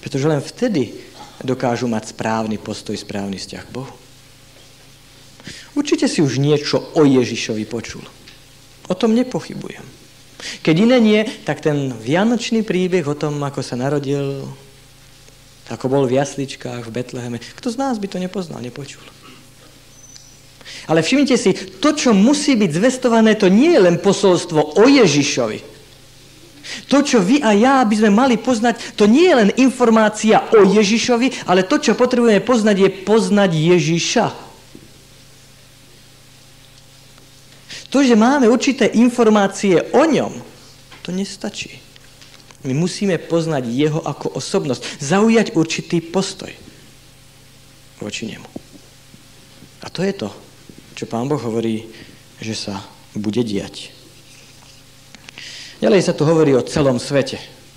Pretože 0.01 0.27
len 0.27 0.43
vtedy 0.43 0.97
dokážu 1.45 1.91
mať 1.91 2.17
správny 2.17 2.57
postoj, 2.57 2.97
správny 2.97 3.37
vzťah 3.37 3.65
k 3.67 3.75
Bohu. 3.75 3.95
Určite 5.77 6.09
si 6.09 6.25
už 6.25 6.41
niečo 6.41 6.81
o 6.97 7.05
Ježišovi 7.05 7.65
počul. 7.69 8.03
O 8.89 8.95
tom 8.97 9.13
nepochybujem. 9.13 9.85
Keď 10.65 10.75
iné 10.77 10.99
nie, 11.01 11.21
tak 11.45 11.65
ten 11.65 11.93
vianočný 11.93 12.65
príbeh 12.65 13.05
o 13.09 13.17
tom, 13.17 13.41
ako 13.41 13.61
sa 13.65 13.77
narodil, 13.77 14.49
ako 15.69 15.87
bol 15.91 16.05
v 16.07 16.17
jasličkách 16.21 16.87
v 16.87 16.95
Betleheme, 16.95 17.39
kto 17.41 17.73
z 17.73 17.77
nás 17.81 17.97
by 17.99 18.07
to 18.07 18.19
nepoznal, 18.21 18.63
nepočul. 18.63 19.03
Ale 20.87 21.03
všimnite 21.03 21.35
si, 21.35 21.51
to, 21.83 21.91
čo 21.99 22.15
musí 22.15 22.55
byť 22.55 22.71
zvestované, 22.71 23.35
to 23.35 23.51
nie 23.51 23.75
je 23.75 23.81
len 23.81 23.99
posolstvo 23.99 24.79
o 24.79 24.85
Ježišovi, 24.87 25.76
to, 26.85 27.01
čo 27.01 27.19
vy 27.25 27.41
a 27.41 27.57
ja 27.57 27.81
by 27.83 27.95
sme 27.97 28.11
mali 28.13 28.37
poznať, 28.37 28.99
to 29.01 29.09
nie 29.09 29.25
je 29.25 29.39
len 29.41 29.51
informácia 29.57 30.45
o 30.53 30.69
Ježišovi, 30.69 31.49
ale 31.49 31.65
to, 31.65 31.81
čo 31.81 31.97
potrebujeme 31.97 32.45
poznať, 32.45 32.77
je 32.77 32.91
poznať 33.03 33.51
Ježiša. 33.57 34.27
To, 37.89 38.05
že 38.05 38.13
máme 38.13 38.51
určité 38.53 38.93
informácie 38.93 39.81
o 39.97 40.05
ňom, 40.05 40.37
to 41.01 41.15
nestačí. 41.15 41.81
My 42.67 42.77
musíme 42.77 43.17
poznať 43.17 43.65
jeho 43.71 44.03
ako 44.03 44.37
osobnosť, 44.37 45.01
zaujať 45.01 45.57
určitý 45.57 46.03
postoj 46.03 46.51
voči 48.03 48.29
nemu. 48.29 48.49
A 49.81 49.89
to 49.89 50.05
je 50.05 50.13
to, 50.13 50.29
čo 50.99 51.09
pán 51.09 51.31
Boh 51.31 51.41
hovorí, 51.41 51.89
že 52.43 52.53
sa 52.53 52.85
bude 53.17 53.41
diať. 53.41 53.96
Ďalej 55.77 56.01
sa 56.03 56.17
tu 56.17 56.25
hovorí 56.25 56.57
o 56.57 56.65
celom 56.65 56.97
svete. 56.97 57.37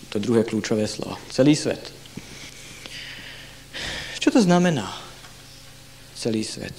To 0.10 0.18
druhé 0.18 0.48
kľúčové 0.48 0.88
slovo. 0.88 1.20
Celý 1.30 1.54
svet. 1.54 1.92
Čo 4.20 4.36
to 4.36 4.42
znamená? 4.42 4.88
Celý 6.16 6.44
svet. 6.44 6.76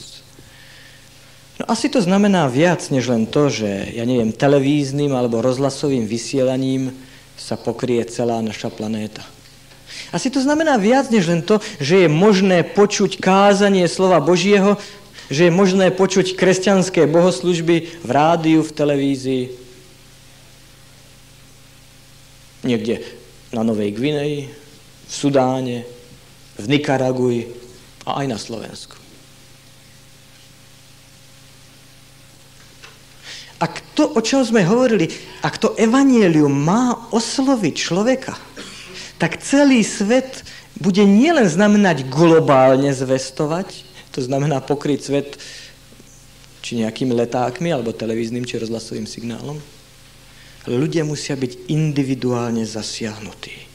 No 1.60 1.68
asi 1.68 1.92
to 1.92 2.00
znamená 2.00 2.48
viac, 2.48 2.88
než 2.88 3.12
len 3.12 3.28
to, 3.28 3.52
že, 3.52 3.92
ja 3.92 4.08
neviem, 4.08 4.32
televíznym 4.32 5.12
alebo 5.12 5.44
rozhlasovým 5.44 6.08
vysielaním 6.08 6.96
sa 7.36 7.60
pokrie 7.60 8.00
celá 8.08 8.40
naša 8.40 8.72
planéta. 8.72 9.20
Asi 10.08 10.32
to 10.32 10.40
znamená 10.40 10.80
viac, 10.80 11.12
než 11.12 11.28
len 11.28 11.44
to, 11.44 11.60
že 11.76 12.04
je 12.04 12.08
možné 12.08 12.64
počuť 12.64 13.20
kázanie 13.20 13.84
slova 13.92 14.24
Božieho, 14.24 14.80
že 15.28 15.46
je 15.46 15.52
možné 15.52 15.92
počuť 15.92 16.32
kresťanské 16.32 17.04
bohoslužby 17.04 18.02
v 18.02 18.10
rádiu, 18.10 18.64
v 18.64 18.72
televízii, 18.72 19.59
niekde 22.62 23.02
na 23.50 23.62
Novej 23.66 23.94
Gvineji, 23.96 24.50
v 25.10 25.12
Sudáne, 25.12 25.82
v 26.54 26.64
Nikaraguji 26.70 27.50
a 28.06 28.22
aj 28.22 28.26
na 28.30 28.38
Slovensku. 28.38 28.96
Ak 33.60 33.84
to, 33.92 34.08
o 34.16 34.20
čom 34.24 34.40
sme 34.40 34.64
hovorili, 34.64 35.12
ak 35.44 35.60
to 35.60 35.76
evanielium 35.76 36.48
má 36.48 37.12
osloviť 37.12 37.74
človeka, 37.76 38.32
tak 39.20 39.44
celý 39.44 39.84
svet 39.84 40.48
bude 40.80 41.04
nielen 41.04 41.44
znamenať 41.44 42.08
globálne 42.08 42.88
zvestovať, 42.88 43.84
to 44.16 44.24
znamená 44.24 44.64
pokryť 44.64 45.00
svet 45.04 45.36
či 46.64 46.80
nejakými 46.80 47.12
letákmi, 47.12 47.68
alebo 47.68 47.92
televíznym, 47.92 48.48
či 48.48 48.56
rozhlasovým 48.56 49.04
signálom, 49.04 49.60
ľudia 50.68 51.06
musia 51.08 51.38
byť 51.38 51.70
individuálne 51.72 52.66
zasiahnutí. 52.68 53.70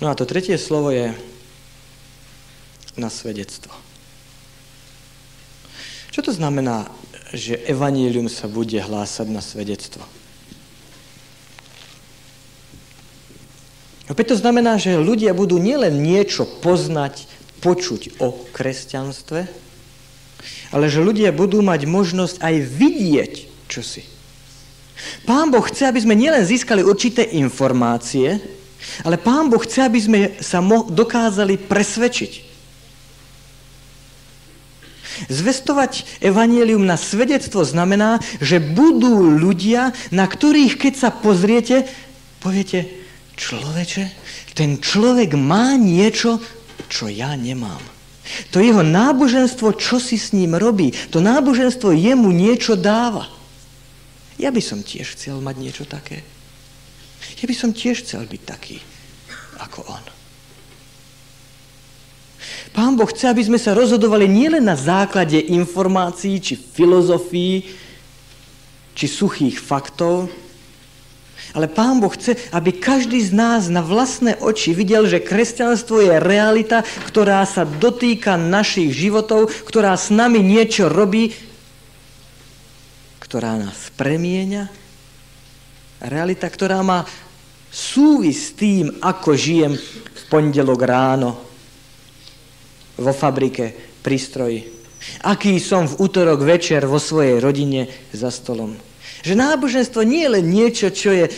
No 0.00 0.12
a 0.12 0.16
to 0.16 0.28
tretie 0.28 0.60
slovo 0.60 0.92
je 0.92 1.16
na 2.96 3.08
svedectvo. 3.08 3.72
Čo 6.12 6.20
to 6.24 6.32
znamená, 6.32 6.88
že 7.36 7.60
evanílium 7.68 8.28
sa 8.32 8.48
bude 8.48 8.80
hlásať 8.80 9.28
na 9.28 9.44
svedectvo? 9.44 10.04
Opäť 14.06 14.32
to 14.32 14.36
znamená, 14.38 14.78
že 14.78 14.96
ľudia 14.96 15.34
budú 15.34 15.58
nielen 15.58 16.00
niečo 16.00 16.46
poznať, 16.46 17.26
počuť 17.60 18.22
o 18.22 18.32
kresťanstve, 18.54 19.65
ale 20.70 20.90
že 20.90 21.04
ľudia 21.04 21.30
budú 21.30 21.62
mať 21.62 21.86
možnosť 21.86 22.36
aj 22.42 22.54
vidieť 22.62 23.32
čosi. 23.70 24.02
Pán 25.28 25.52
Boh 25.52 25.62
chce, 25.62 25.86
aby 25.86 26.00
sme 26.00 26.16
nielen 26.16 26.42
získali 26.42 26.80
určité 26.80 27.22
informácie, 27.36 28.40
ale 29.04 29.20
Pán 29.20 29.52
Boh 29.52 29.60
chce, 29.60 29.84
aby 29.84 30.00
sme 30.00 30.20
sa 30.40 30.62
dokázali 30.88 31.60
presvedčiť. 31.60 32.46
Zvestovať 35.32 36.20
evanielium 36.20 36.84
na 36.84 37.00
svedectvo 37.00 37.64
znamená, 37.64 38.20
že 38.36 38.60
budú 38.60 39.32
ľudia, 39.32 39.96
na 40.12 40.28
ktorých 40.28 40.76
keď 40.76 40.94
sa 40.96 41.08
pozriete, 41.08 41.88
poviete, 42.44 42.84
človeče, 43.36 44.04
ten 44.52 44.80
človek 44.80 45.36
má 45.36 45.76
niečo, 45.76 46.40
čo 46.88 47.08
ja 47.08 47.32
nemám. 47.36 47.95
To 48.50 48.58
jeho 48.58 48.82
náboženstvo, 48.82 49.76
čo 49.78 50.02
si 50.02 50.18
s 50.18 50.34
ním 50.34 50.58
robí, 50.58 50.90
to 51.14 51.22
náboženstvo 51.22 51.94
jemu 51.94 52.30
niečo 52.34 52.74
dáva. 52.74 53.30
Ja 54.36 54.52
by 54.52 54.60
som 54.60 54.84
tiež 54.84 55.16
chcel 55.16 55.40
mať 55.40 55.56
niečo 55.56 55.84
také. 55.88 56.20
Ja 57.40 57.46
by 57.48 57.54
som 57.56 57.70
tiež 57.72 58.04
chcel 58.04 58.28
byť 58.28 58.42
taký, 58.44 58.76
ako 59.62 59.80
on. 59.88 60.04
Pán 62.76 62.94
Boh 62.94 63.08
chce, 63.08 63.32
aby 63.32 63.40
sme 63.40 63.56
sa 63.56 63.72
rozhodovali 63.72 64.28
nielen 64.28 64.68
na 64.68 64.76
základe 64.76 65.40
informácií, 65.40 66.36
či 66.38 66.54
filozofií, 66.60 67.64
či 68.92 69.06
suchých 69.08 69.56
faktov, 69.56 70.28
ale 71.56 71.72
Pán 71.72 72.04
Boh 72.04 72.12
chce, 72.12 72.36
aby 72.52 72.76
každý 72.76 73.24
z 73.24 73.32
nás 73.32 73.72
na 73.72 73.80
vlastné 73.80 74.36
oči 74.44 74.76
videl, 74.76 75.08
že 75.08 75.24
kresťanstvo 75.24 76.04
je 76.04 76.20
realita, 76.20 76.84
ktorá 77.08 77.40
sa 77.48 77.64
dotýka 77.64 78.36
našich 78.36 78.92
životov, 78.92 79.48
ktorá 79.64 79.96
s 79.96 80.12
nami 80.12 80.44
niečo 80.44 80.92
robí, 80.92 81.32
ktorá 83.24 83.56
nás 83.56 83.88
premieňa. 83.96 84.68
Realita, 86.04 86.44
ktorá 86.52 86.84
má 86.84 87.08
súvis 87.72 88.52
s 88.52 88.60
tým, 88.60 89.00
ako 89.00 89.32
žijem 89.32 89.74
v 89.80 90.22
pondelok 90.28 90.80
ráno 90.84 91.40
vo 93.00 93.12
fabrike, 93.16 93.96
pri 94.04 94.16
stroji. 94.20 94.60
Aký 95.26 95.58
som 95.58 95.88
v 95.88 95.98
útorok 96.04 96.46
večer 96.46 96.86
vo 96.86 97.00
svojej 97.00 97.42
rodine 97.42 97.90
za 98.14 98.30
stolom. 98.30 98.76
Že 99.24 99.38
náboženstvo 99.38 100.04
nie 100.04 100.24
je 100.26 100.34
len 100.36 100.46
niečo, 100.48 100.88
čo 100.92 101.14
je 101.14 101.30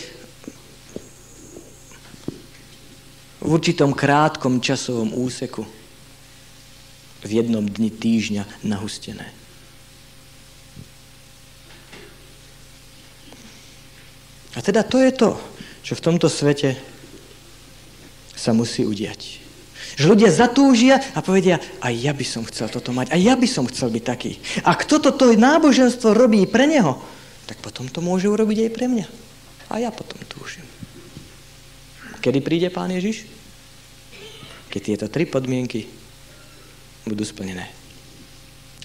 v 3.39 3.47
určitom 3.47 3.95
krátkom 3.95 4.59
časovom 4.59 5.15
úseku 5.15 5.63
v 7.23 7.29
jednom 7.29 7.63
dni 7.63 7.91
týždňa 7.91 8.43
nahustené. 8.67 9.39
teda 14.69 14.85
to 14.85 15.01
je 15.01 15.11
to, 15.17 15.29
čo 15.81 15.97
v 15.97 16.03
tomto 16.05 16.29
svete 16.29 16.77
sa 18.37 18.53
musí 18.53 18.85
udiať. 18.85 19.41
Že 19.97 20.05
ľudia 20.05 20.29
zatúžia 20.29 21.01
a 21.17 21.25
povedia, 21.25 21.57
aj 21.81 21.93
ja 21.97 22.13
by 22.13 22.21
som 22.21 22.45
chcel 22.45 22.69
toto 22.69 22.93
mať, 22.93 23.09
aj 23.09 23.17
ja 23.17 23.33
by 23.33 23.47
som 23.49 23.65
chcel 23.65 23.89
byť 23.89 24.03
taký. 24.05 24.37
A 24.61 24.77
kto 24.77 25.01
toto 25.01 25.33
náboženstvo 25.33 26.13
robí 26.13 26.45
pre 26.45 26.69
neho, 26.69 27.01
tak 27.49 27.57
potom 27.65 27.89
to 27.89 27.97
môže 27.97 28.29
urobiť 28.29 28.69
aj 28.69 28.71
pre 28.77 28.85
mňa. 28.85 29.07
A 29.73 29.81
ja 29.81 29.89
potom 29.89 30.21
túžim. 30.29 30.61
Kedy 32.21 32.45
príde 32.45 32.69
Pán 32.69 32.93
Ježiš? 32.93 33.25
Keď 34.69 34.81
tieto 34.85 35.05
tri 35.09 35.25
podmienky 35.25 35.89
budú 37.09 37.25
splnené. 37.25 37.65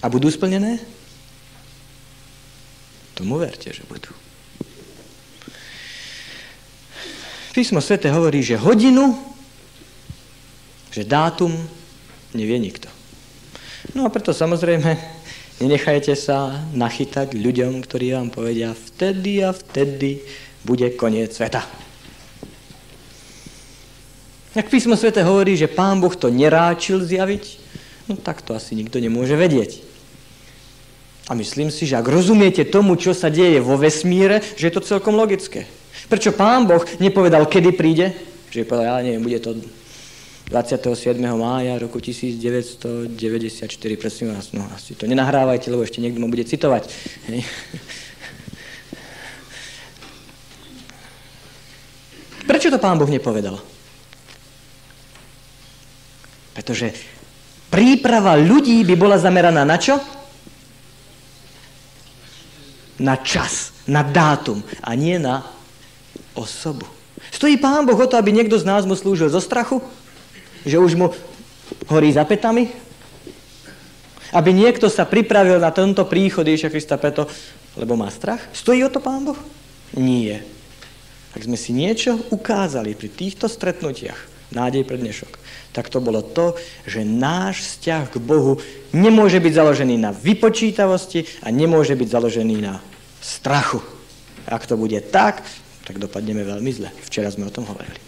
A 0.01 0.09
budú 0.09 0.33
splnené? 0.33 0.81
Tomu 3.13 3.37
verte, 3.37 3.69
že 3.69 3.85
budú. 3.85 4.09
Písmo 7.53 7.79
svete 7.85 8.09
hovorí, 8.09 8.41
že 8.41 8.57
hodinu, 8.57 9.13
že 10.89 11.05
dátum 11.05 11.53
nevie 12.33 12.57
nikto. 12.57 12.89
No 13.93 14.03
a 14.03 14.11
preto 14.11 14.33
samozrejme 14.33 15.14
nenechajte 15.59 16.15
sa 16.17 16.65
nachytať 16.75 17.35
ľuďom, 17.35 17.83
ktorí 17.83 18.15
vám 18.15 18.29
povedia, 18.33 18.75
vtedy 18.75 19.43
a 19.43 19.55
vtedy 19.55 20.19
bude 20.65 20.89
koniec 20.97 21.31
sveta. 21.31 21.63
Ak 24.55 24.71
písmo 24.71 24.95
svete 24.95 25.19
hovorí, 25.19 25.59
že 25.59 25.67
pán 25.67 25.99
Boh 25.99 26.15
to 26.15 26.31
neráčil 26.31 27.03
zjaviť, 27.03 27.43
no 28.07 28.15
tak 28.15 28.39
to 28.39 28.55
asi 28.55 28.71
nikto 28.71 29.03
nemôže 29.03 29.35
vedieť. 29.35 29.83
A 31.27 31.35
myslím 31.35 31.73
si, 31.73 31.83
že 31.89 31.99
ak 31.99 32.07
rozumiete 32.07 32.63
tomu, 32.63 32.95
čo 32.95 33.11
sa 33.11 33.27
deje 33.27 33.59
vo 33.59 33.75
vesmíre, 33.75 34.39
že 34.55 34.69
je 34.69 34.73
to 34.77 34.85
celkom 34.85 35.17
logické. 35.17 35.67
Prečo 36.07 36.31
pán 36.31 36.69
Boh 36.69 36.85
nepovedal, 37.01 37.49
kedy 37.49 37.69
príde? 37.73 38.13
Že 38.53 38.69
povedal, 38.69 39.01
ja 39.01 39.03
neviem, 39.03 39.25
bude 39.25 39.41
to 39.41 39.57
27. 40.45 41.17
mája 41.33 41.73
roku 41.81 41.97
1994, 41.99 43.97
prosím 43.97 44.33
vás, 44.33 44.53
no 44.53 44.61
asi 44.75 44.93
to 44.93 45.09
nenahrávajte, 45.09 45.73
lebo 45.73 45.81
ešte 45.81 46.01
niekto 46.05 46.21
ma 46.21 46.29
bude 46.29 46.45
citovať. 46.45 46.85
Hej. 47.33 47.41
Prečo 52.45 52.69
to 52.69 52.77
pán 52.77 53.01
Boh 53.01 53.09
nepovedal? 53.09 53.57
Pretože 56.53 56.93
príprava 57.73 58.37
ľudí 58.37 58.85
by 58.85 58.95
bola 58.95 59.17
zameraná 59.17 59.65
na 59.65 59.81
čo? 59.81 59.97
Na 63.01 63.17
čas, 63.17 63.73
na 63.89 64.05
dátum 64.05 64.61
a 64.85 64.93
nie 64.93 65.17
na 65.17 65.41
osobu. 66.37 66.85
Stojí 67.33 67.57
Pán 67.57 67.83
Boh 67.83 67.99
o 67.99 68.07
to, 68.07 68.15
aby 68.15 68.31
niekto 68.31 68.55
z 68.55 68.63
nás 68.63 68.85
mu 68.87 68.95
slúžil 68.95 69.27
zo 69.27 69.41
strachu? 69.41 69.83
Že 70.65 70.77
už 70.81 70.91
mu 70.97 71.07
horí 71.87 72.09
za 72.09 72.25
petami? 72.25 72.73
Aby 74.35 74.51
niekto 74.51 74.91
sa 74.91 75.07
pripravil 75.07 75.61
na 75.61 75.71
tento 75.71 76.03
príchod 76.09 76.43
Ježiša 76.43 76.73
Krista 76.73 76.97
preto, 76.99 77.29
lebo 77.77 77.95
má 77.95 78.09
strach? 78.11 78.41
Stojí 78.51 78.83
o 78.83 78.91
to 78.91 78.99
Pán 78.99 79.23
Boh? 79.23 79.37
Nie. 79.95 80.43
Ak 81.31 81.45
sme 81.45 81.55
si 81.55 81.71
niečo 81.71 82.19
ukázali 82.31 82.95
pri 82.95 83.11
týchto 83.11 83.47
stretnutiach, 83.47 84.17
nádej 84.55 84.87
pre 84.87 84.95
dnešok, 84.95 85.35
tak 85.75 85.91
to 85.91 85.99
bolo 85.99 86.23
to, 86.23 86.55
že 86.87 87.03
náš 87.03 87.63
vzťah 87.63 88.03
k 88.11 88.17
Bohu 88.23 88.59
nemôže 88.95 89.43
byť 89.43 89.53
založený 89.53 89.95
na 89.99 90.15
vypočítavosti 90.15 91.27
a 91.43 91.51
nemôže 91.51 91.95
byť 91.95 92.07
založený 92.07 92.57
na 92.63 92.79
strachu. 93.19 93.83
Ak 94.47 94.63
to 94.63 94.79
bude 94.79 94.99
tak, 95.11 95.43
tak 95.83 95.99
dopadneme 95.99 96.47
veľmi 96.47 96.71
zle. 96.71 96.89
Včera 97.03 97.27
sme 97.27 97.47
o 97.47 97.53
tom 97.53 97.67
hovorili. 97.67 98.04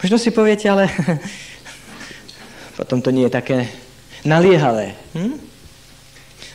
Možno 0.00 0.16
si 0.20 0.28
poviete, 0.28 0.68
ale 0.68 0.92
potom 2.78 3.00
to 3.00 3.08
nie 3.08 3.28
je 3.28 3.36
také 3.36 3.58
naliehavé. 4.26 4.92
Hm? 5.16 5.46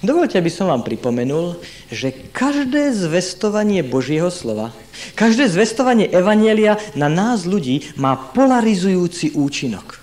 Dovolte, 0.02 0.42
aby 0.42 0.50
som 0.50 0.66
vám 0.66 0.82
pripomenul, 0.82 1.62
že 1.94 2.10
každé 2.34 2.90
zvestovanie 2.90 3.86
Božieho 3.86 4.34
slova, 4.34 4.74
každé 5.14 5.46
zvestovanie 5.46 6.10
Evanielia 6.10 6.82
na 6.98 7.06
nás 7.06 7.46
ľudí 7.46 7.94
má 8.02 8.18
polarizujúci 8.18 9.38
účinok. 9.38 10.02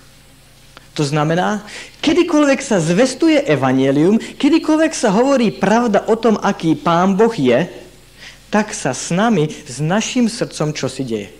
To 0.95 1.03
znamená, 1.07 1.63
kedykoľvek 2.03 2.59
sa 2.59 2.79
zvestuje 2.79 3.43
evanelium, 3.47 4.19
kedykoľvek 4.19 4.91
sa 4.91 5.15
hovorí 5.15 5.51
pravda 5.51 6.03
o 6.11 6.15
tom, 6.19 6.35
aký 6.35 6.75
Pán 6.75 7.15
Boh 7.15 7.31
je, 7.31 7.71
tak 8.51 8.75
sa 8.75 8.91
s 8.91 9.07
nami, 9.11 9.47
s 9.47 9.79
našim 9.79 10.27
srdcom, 10.27 10.75
čo 10.75 10.91
si 10.91 11.07
deje. 11.07 11.38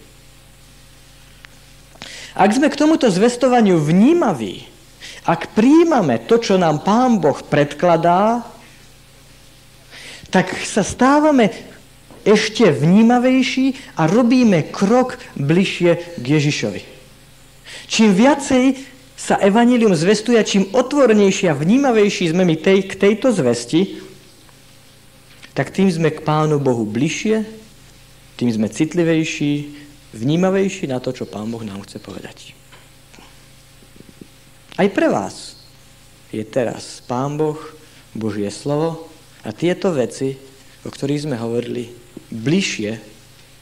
Ak 2.40 2.56
sme 2.56 2.72
k 2.72 2.80
tomuto 2.80 3.12
zvestovaniu 3.12 3.84
vnímaví, 3.84 4.64
ak 5.28 5.52
príjmame 5.52 6.24
to, 6.24 6.40
čo 6.40 6.56
nám 6.56 6.80
Pán 6.88 7.20
Boh 7.20 7.36
predkladá, 7.44 8.48
tak 10.32 10.48
sa 10.64 10.80
stávame 10.80 11.52
ešte 12.24 12.72
vnímavejší 12.72 13.76
a 14.00 14.08
robíme 14.08 14.72
krok 14.72 15.20
bližšie 15.36 16.16
k 16.16 16.24
Ježišovi. 16.24 16.82
Čím 17.92 18.16
viacej 18.16 18.88
sa 19.20 19.36
evanílium 19.36 19.92
zvestuje, 19.92 20.40
čím 20.48 20.72
otvornejší 20.72 21.52
a 21.52 21.60
vnímavejší 21.60 22.32
sme 22.32 22.48
my 22.48 22.56
tej, 22.56 22.88
k 22.88 22.96
tejto 22.96 23.36
zvesti, 23.36 24.00
tak 25.52 25.76
tým 25.76 25.92
sme 25.92 26.08
k 26.08 26.24
Pánu 26.24 26.56
Bohu 26.56 26.88
bližšie, 26.88 27.44
tým 28.40 28.48
sme 28.48 28.72
citlivejší, 28.72 29.54
vnímavejší 30.16 30.90
na 30.90 30.98
to, 31.04 31.14
čo 31.14 31.30
Pán 31.30 31.50
Boh 31.52 31.62
nám 31.64 31.86
chce 31.86 32.02
povedať. 32.02 32.54
Aj 34.80 34.88
pre 34.88 35.08
vás 35.12 35.60
je 36.32 36.42
teraz 36.46 37.04
Pán 37.04 37.36
Boh, 37.36 37.60
Božie 38.16 38.48
slovo 38.50 39.12
a 39.44 39.54
tieto 39.54 39.92
veci, 39.94 40.40
o 40.82 40.90
ktorých 40.90 41.30
sme 41.30 41.38
hovorili, 41.38 41.92
bližšie, 42.32 42.92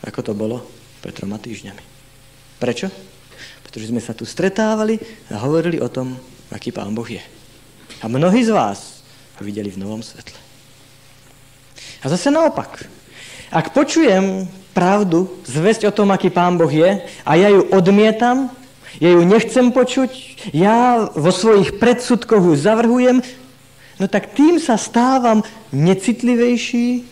ako 0.05 0.19
to 0.21 0.33
bolo 0.37 0.63
pred 1.01 1.15
troma 1.15 1.41
týždňami. 1.41 1.83
Prečo? 2.57 2.89
pretože 3.67 3.91
sme 3.91 3.99
sa 3.99 4.15
tu 4.15 4.23
stretávali 4.23 4.95
a 5.27 5.43
hovorili 5.43 5.83
o 5.83 5.91
tom, 5.91 6.15
aký 6.49 6.71
Pán 6.71 6.95
Boh 6.95 7.05
je. 7.05 7.19
A 7.99 8.07
mnohí 8.07 8.39
z 8.41 8.55
vás 8.55 9.03
ho 9.35 9.43
videli 9.43 9.67
v 9.67 9.83
novom 9.83 9.99
svetle. 9.99 10.39
A 12.01 12.09
zase 12.09 12.31
naopak, 12.31 12.87
ak 13.51 13.71
počujem 13.71 14.47
pravdu, 14.75 15.25
zväzť 15.47 15.89
o 15.89 15.95
tom, 15.95 16.13
aký 16.13 16.29
Pán 16.29 16.59
Boh 16.59 16.69
je, 16.69 17.01
a 17.25 17.31
ja 17.33 17.49
ju 17.49 17.65
odmietam, 17.73 18.53
ja 19.01 19.09
ju 19.13 19.21
nechcem 19.25 19.73
počuť, 19.73 20.11
ja 20.53 21.09
vo 21.13 21.33
svojich 21.33 21.81
predsudkoch 21.81 22.41
ju 22.41 22.55
zavrhujem, 22.57 23.17
no 23.97 24.05
tak 24.05 24.37
tým 24.37 24.61
sa 24.61 24.77
stávam 24.77 25.41
necitlivejší, 25.73 27.05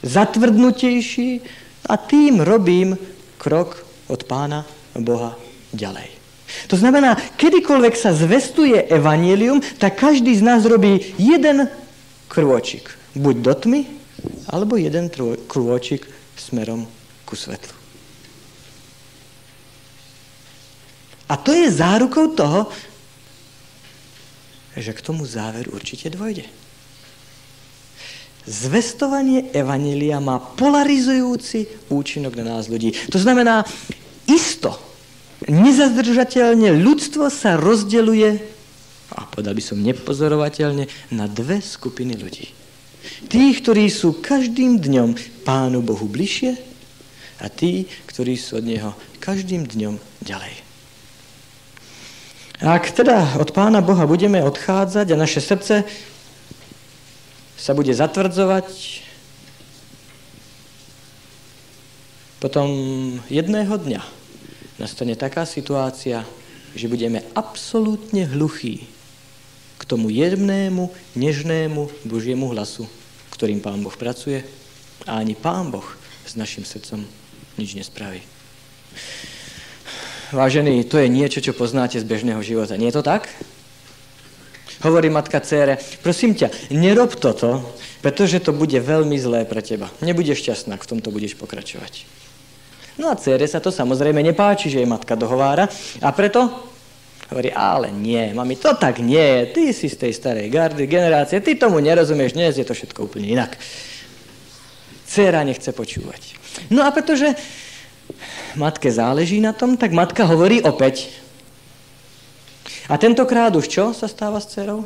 zatvrdnutejší 0.00 1.44
a 1.84 1.94
tým 2.00 2.40
robím 2.40 2.96
krok 3.36 3.84
od 4.08 4.24
pána 4.24 4.64
Boha 4.96 5.36
ďalej. 5.76 6.08
To 6.66 6.74
znamená, 6.74 7.14
kedykoľvek 7.38 7.94
sa 7.94 8.10
zvestuje 8.10 8.90
evanílium, 8.90 9.62
tak 9.78 10.02
každý 10.02 10.34
z 10.34 10.42
nás 10.42 10.66
robí 10.66 11.14
jeden 11.14 11.70
krôčik. 12.26 12.90
Buď 13.14 13.36
do 13.38 13.54
tmy, 13.54 13.80
alebo 14.50 14.76
jeden 14.80 15.08
krôčik 15.46 16.08
smerom 16.36 16.88
ku 17.28 17.34
svetlu. 17.36 17.76
A 21.30 21.38
to 21.38 21.54
je 21.54 21.70
zárukou 21.70 22.34
toho, 22.34 22.66
že 24.74 24.90
k 24.90 25.04
tomu 25.04 25.22
záveru 25.22 25.78
určite 25.78 26.10
dôjde. 26.10 26.42
Zvestovanie 28.50 29.46
Evanília 29.54 30.18
má 30.18 30.42
polarizujúci 30.42 31.86
účinok 31.86 32.34
na 32.40 32.58
nás 32.58 32.66
ľudí. 32.66 32.90
To 33.14 33.18
znamená, 33.20 33.62
isto, 34.26 34.74
nezazdržateľne 35.46 36.74
ľudstvo 36.82 37.30
sa 37.30 37.54
rozdeluje, 37.54 38.42
a 39.14 39.22
povedal 39.30 39.54
by 39.54 39.62
som 39.62 39.78
nepozorovateľne, 39.78 40.90
na 41.14 41.30
dve 41.30 41.62
skupiny 41.62 42.18
ľudí. 42.18 42.50
Tí, 43.28 43.56
ktorí 43.56 43.88
sú 43.88 44.20
každým 44.20 44.80
dňom 44.80 45.16
Pánu 45.44 45.80
Bohu 45.80 46.04
bližšie 46.04 46.56
a 47.40 47.48
tí, 47.48 47.88
ktorí 48.08 48.36
sú 48.36 48.60
od 48.60 48.64
Neho 48.68 48.92
každým 49.20 49.64
dňom 49.68 49.96
ďalej. 50.24 50.54
Ak 52.60 52.92
teda 52.92 53.40
od 53.40 53.56
Pána 53.56 53.80
Boha 53.80 54.04
budeme 54.04 54.44
odchádzať 54.44 55.06
a 55.12 55.20
naše 55.20 55.40
srdce 55.40 55.80
sa 57.56 57.72
bude 57.72 57.92
zatvrdzovať, 57.92 58.68
potom 62.40 62.68
jedného 63.28 63.76
dňa 63.76 64.00
nastane 64.80 65.12
taká 65.16 65.44
situácia, 65.44 66.24
že 66.72 66.88
budeme 66.88 67.24
absolútne 67.36 68.28
hluchí 68.28 68.88
tomu 69.90 70.06
jemnému, 70.06 70.86
nežnému 71.18 72.06
Božiemu 72.06 72.54
hlasu, 72.54 72.86
ktorým 73.34 73.58
Pán 73.58 73.82
Boh 73.82 73.94
pracuje 73.98 74.46
a 75.02 75.18
ani 75.18 75.34
Pán 75.34 75.74
Boh 75.74 75.86
s 76.22 76.38
našim 76.38 76.62
srdcom 76.62 77.02
nič 77.58 77.74
nespraví. 77.74 78.22
Vážení, 80.30 80.86
to 80.86 81.02
je 81.02 81.10
niečo, 81.10 81.42
čo 81.42 81.50
poznáte 81.50 81.98
z 81.98 82.06
bežného 82.06 82.38
života. 82.46 82.78
Nie 82.78 82.94
je 82.94 83.02
to 83.02 83.04
tak? 83.04 83.26
Hovorí 84.86 85.10
matka 85.10 85.42
cére, 85.42 85.82
prosím 86.06 86.38
ťa, 86.38 86.70
nerob 86.70 87.18
toto, 87.18 87.74
pretože 87.98 88.38
to 88.40 88.54
bude 88.54 88.78
veľmi 88.78 89.18
zlé 89.18 89.42
pre 89.42 89.58
teba. 89.60 89.90
Nebudeš 90.00 90.40
šťastná, 90.46 90.78
v 90.78 90.86
tomto 90.86 91.10
budeš 91.10 91.34
pokračovať. 91.34 92.06
No 92.96 93.10
a 93.10 93.18
cére 93.18 93.44
sa 93.50 93.58
to 93.58 93.74
samozrejme 93.74 94.22
nepáči, 94.22 94.70
že 94.70 94.80
jej 94.80 94.88
matka 94.88 95.18
dohovára 95.18 95.66
a 95.98 96.08
preto 96.14 96.69
Hovorí, 97.30 97.54
ale 97.54 97.94
nie, 97.94 98.34
mami, 98.34 98.58
to 98.58 98.74
tak 98.74 98.98
nie, 98.98 99.46
ty 99.54 99.70
si 99.70 99.86
z 99.86 100.02
tej 100.02 100.12
starej 100.18 100.50
gardy, 100.50 100.90
generácie, 100.90 101.38
ty 101.38 101.54
tomu 101.54 101.78
nerozumieš, 101.78 102.34
dnes 102.34 102.58
je 102.58 102.66
to 102.66 102.74
všetko 102.74 103.06
úplne 103.06 103.38
inak. 103.38 103.54
Cera 105.06 105.46
nechce 105.46 105.70
počúvať. 105.70 106.34
No 106.74 106.82
a 106.82 106.90
pretože 106.90 107.30
matke 108.58 108.90
záleží 108.90 109.38
na 109.38 109.54
tom, 109.54 109.78
tak 109.78 109.94
matka 109.94 110.26
hovorí 110.26 110.58
opäť. 110.58 111.14
A 112.90 112.98
tentokrát 112.98 113.54
už 113.54 113.70
čo 113.70 113.94
sa 113.94 114.10
stáva 114.10 114.42
s 114.42 114.50
dcerou? 114.50 114.82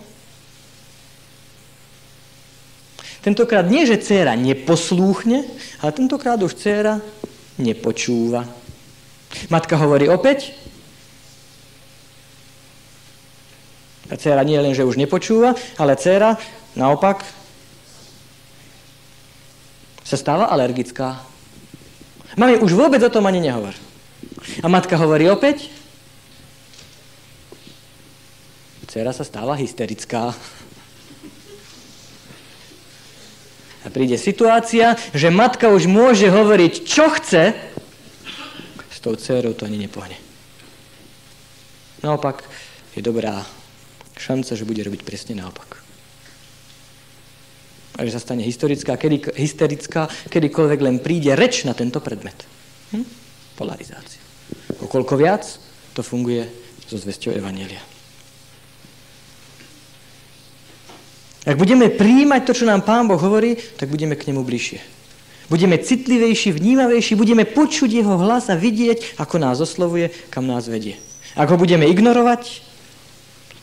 Tentokrát 3.24 3.64
nie, 3.64 3.88
že 3.88 3.96
dcera 3.96 4.36
neposlúchne, 4.36 5.48
ale 5.80 5.90
tentokrát 5.96 6.36
už 6.44 6.60
dcera 6.60 7.00
nepočúva. 7.56 8.44
Matka 9.48 9.80
hovorí 9.80 10.12
opäť, 10.12 10.52
A 14.12 14.20
dcera 14.20 14.44
nie 14.44 14.60
len, 14.60 14.76
že 14.76 14.84
už 14.84 15.00
nepočúva, 15.00 15.56
ale 15.80 15.96
dcera 15.96 16.36
naopak 16.76 17.24
sa 20.04 20.20
stáva 20.20 20.52
alergická. 20.52 21.24
Mami, 22.36 22.60
už 22.60 22.76
vôbec 22.76 23.00
o 23.00 23.08
tom 23.08 23.24
ani 23.24 23.40
nehovor. 23.40 23.72
A 24.60 24.66
matka 24.68 25.00
hovorí 25.00 25.24
opäť. 25.32 25.72
Dcera 28.84 29.16
sa 29.16 29.24
stáva 29.24 29.56
hysterická. 29.56 30.36
A 33.84 33.86
príde 33.92 34.20
situácia, 34.20 34.96
že 35.16 35.32
matka 35.32 35.72
už 35.72 35.88
môže 35.88 36.28
hovoriť, 36.28 36.72
čo 36.84 37.08
chce, 37.20 37.52
s 38.88 38.98
tou 39.00 39.16
dcerou 39.16 39.52
to 39.56 39.64
ani 39.64 39.76
nepohne. 39.80 40.16
Naopak 42.04 42.44
je 42.92 43.00
dobrá 43.00 43.44
šanca, 44.24 44.56
že 44.56 44.64
bude 44.64 44.80
robiť 44.80 45.04
presne 45.04 45.36
naopak. 45.36 45.84
A 47.94 48.02
že 48.08 48.16
sa 48.16 48.24
stane 48.24 48.42
historická, 48.42 48.96
kedy, 48.96 49.36
hysterická, 49.36 50.08
kedykoľvek 50.32 50.80
len 50.80 50.96
príde 50.98 51.36
reč 51.36 51.62
na 51.68 51.76
tento 51.76 52.00
predmet. 52.00 52.34
Hm? 52.90 53.06
Polarizácia. 53.54 54.18
Okoľko 54.82 55.14
viac, 55.14 55.44
to 55.94 56.02
funguje 56.02 56.48
so 56.88 56.98
zvesťou 56.98 57.36
Evanielia. 57.36 57.80
Ak 61.44 61.60
budeme 61.60 61.92
príjmať 61.92 62.42
to, 62.48 62.52
čo 62.56 62.64
nám 62.64 62.82
Pán 62.88 63.04
Boh 63.04 63.20
hovorí, 63.20 63.60
tak 63.76 63.92
budeme 63.92 64.16
k 64.16 64.32
nemu 64.32 64.40
bližšie. 64.42 64.80
Budeme 65.52 65.76
citlivejší, 65.76 66.56
vnímavejší, 66.56 67.20
budeme 67.20 67.44
počuť 67.44 68.00
jeho 68.00 68.16
hlas 68.16 68.48
a 68.48 68.56
vidieť, 68.56 69.20
ako 69.20 69.36
nás 69.36 69.60
oslovuje, 69.60 70.08
kam 70.32 70.48
nás 70.48 70.64
vedie. 70.72 70.96
Ak 71.36 71.52
ho 71.52 71.60
budeme 71.60 71.84
ignorovať, 71.84 72.64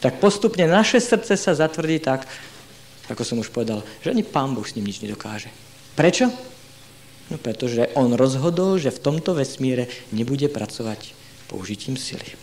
tak 0.02 0.18
postupne 0.18 0.66
naše 0.66 0.98
srdce 0.98 1.38
sa 1.38 1.54
zatvrdí 1.54 2.02
tak, 2.02 2.26
ako 3.08 3.22
som 3.22 3.38
už 3.38 3.54
povedal, 3.54 3.86
že 4.02 4.10
ani 4.10 4.26
Pán 4.26 4.58
Boh 4.58 4.66
s 4.66 4.74
ním 4.74 4.90
nič 4.90 5.00
nedokáže. 5.06 5.54
Prečo? 5.94 6.34
No 7.30 7.38
pretože 7.40 7.88
on 7.96 8.18
rozhodol, 8.18 8.76
že 8.82 8.92
v 8.92 9.00
tomto 9.00 9.38
vesmíre 9.38 9.88
nebude 10.12 10.52
pracovať 10.52 11.16
použitím 11.48 11.96
sily. 11.96 12.36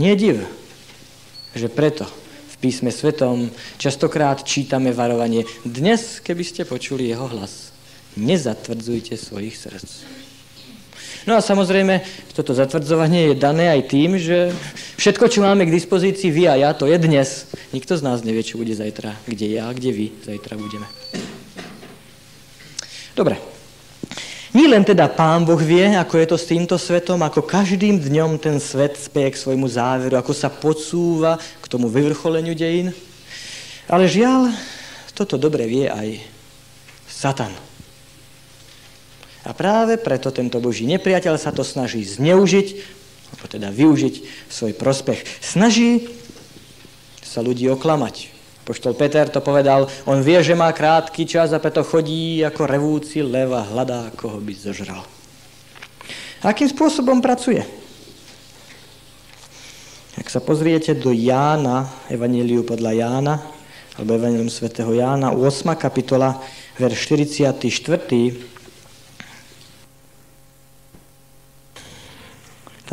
Nie 0.00 0.16
div, 0.16 0.46
že 1.54 1.68
preto 1.68 2.08
v 2.54 2.56
písme 2.58 2.94
svetom 2.94 3.50
častokrát 3.76 4.42
čítame 4.46 4.94
varovanie 4.94 5.44
dnes, 5.66 6.22
keby 6.24 6.42
ste 6.46 6.62
počuli 6.64 7.10
jeho 7.10 7.28
hlas, 7.30 7.74
nezatvrdzujte 8.16 9.18
svojich 9.18 9.54
srdc. 9.58 10.23
No 11.24 11.36
a 11.36 11.40
samozrejme, 11.40 12.04
toto 12.36 12.52
zatvrdzovanie 12.52 13.32
je 13.32 13.34
dané 13.40 13.72
aj 13.72 13.82
tým, 13.88 14.20
že 14.20 14.52
všetko, 15.00 15.32
čo 15.32 15.40
máme 15.40 15.64
k 15.64 15.72
dispozícii 15.72 16.28
vy 16.28 16.52
a 16.52 16.54
ja, 16.60 16.70
to 16.76 16.84
je 16.84 17.00
dnes. 17.00 17.48
Nikto 17.72 17.96
z 17.96 18.04
nás 18.04 18.20
nevie, 18.20 18.44
čo 18.44 18.60
bude 18.60 18.76
zajtra, 18.76 19.16
kde 19.24 19.56
ja, 19.56 19.72
kde 19.72 19.90
vy 19.90 20.06
zajtra 20.20 20.60
budeme. 20.60 20.84
Dobre. 23.16 23.40
Nie 24.54 24.70
len 24.70 24.86
teda 24.86 25.10
Pán 25.10 25.42
Boh 25.42 25.58
vie, 25.58 25.96
ako 25.98 26.14
je 26.14 26.26
to 26.30 26.36
s 26.38 26.46
týmto 26.46 26.78
svetom, 26.78 27.18
ako 27.26 27.42
každým 27.42 27.98
dňom 27.98 28.38
ten 28.38 28.62
svet 28.62 28.94
speje 28.94 29.34
k 29.34 29.40
svojmu 29.40 29.66
záveru, 29.66 30.14
ako 30.14 30.30
sa 30.30 30.46
podsúva 30.46 31.40
k 31.58 31.66
tomu 31.66 31.90
vyvrcholeniu 31.90 32.54
dejín. 32.54 32.94
Ale 33.90 34.06
žiaľ, 34.06 34.54
toto 35.10 35.40
dobre 35.40 35.66
vie 35.66 35.90
aj 35.90 36.22
Satan. 37.10 37.73
A 39.44 39.52
práve 39.52 40.00
preto 40.00 40.32
tento 40.32 40.56
Boží 40.56 40.88
nepriateľ 40.88 41.36
sa 41.36 41.52
to 41.52 41.60
snaží 41.60 42.00
zneužiť, 42.00 42.68
alebo 43.36 43.46
teda 43.48 43.68
využiť 43.68 44.48
svoj 44.48 44.72
prospech. 44.72 45.20
Snaží 45.44 46.08
sa 47.20 47.44
ľudí 47.44 47.68
oklamať. 47.68 48.32
Poštol 48.64 48.96
Peter 48.96 49.28
to 49.28 49.44
povedal, 49.44 49.92
on 50.08 50.24
vie, 50.24 50.40
že 50.40 50.56
má 50.56 50.72
krátky 50.72 51.28
čas 51.28 51.52
a 51.52 51.60
preto 51.60 51.84
chodí 51.84 52.40
ako 52.40 52.64
revúci 52.64 53.20
leva, 53.20 53.60
hľadá, 53.68 54.08
koho 54.16 54.40
by 54.40 54.56
zožral. 54.56 55.04
A 56.40 56.48
akým 56.48 56.72
spôsobom 56.72 57.20
pracuje? 57.20 57.60
Ak 60.16 60.32
sa 60.32 60.40
pozriete 60.40 60.96
do 60.96 61.12
Jána, 61.12 61.90
Evangeliu 62.08 62.64
podľa 62.64 62.92
Jána, 62.96 63.34
alebo 64.00 64.16
Evangelium 64.16 64.48
svätého 64.48 64.96
Jána, 64.96 65.36
8. 65.36 65.76
kapitola, 65.76 66.40
verš 66.80 67.12
44. 67.12 68.53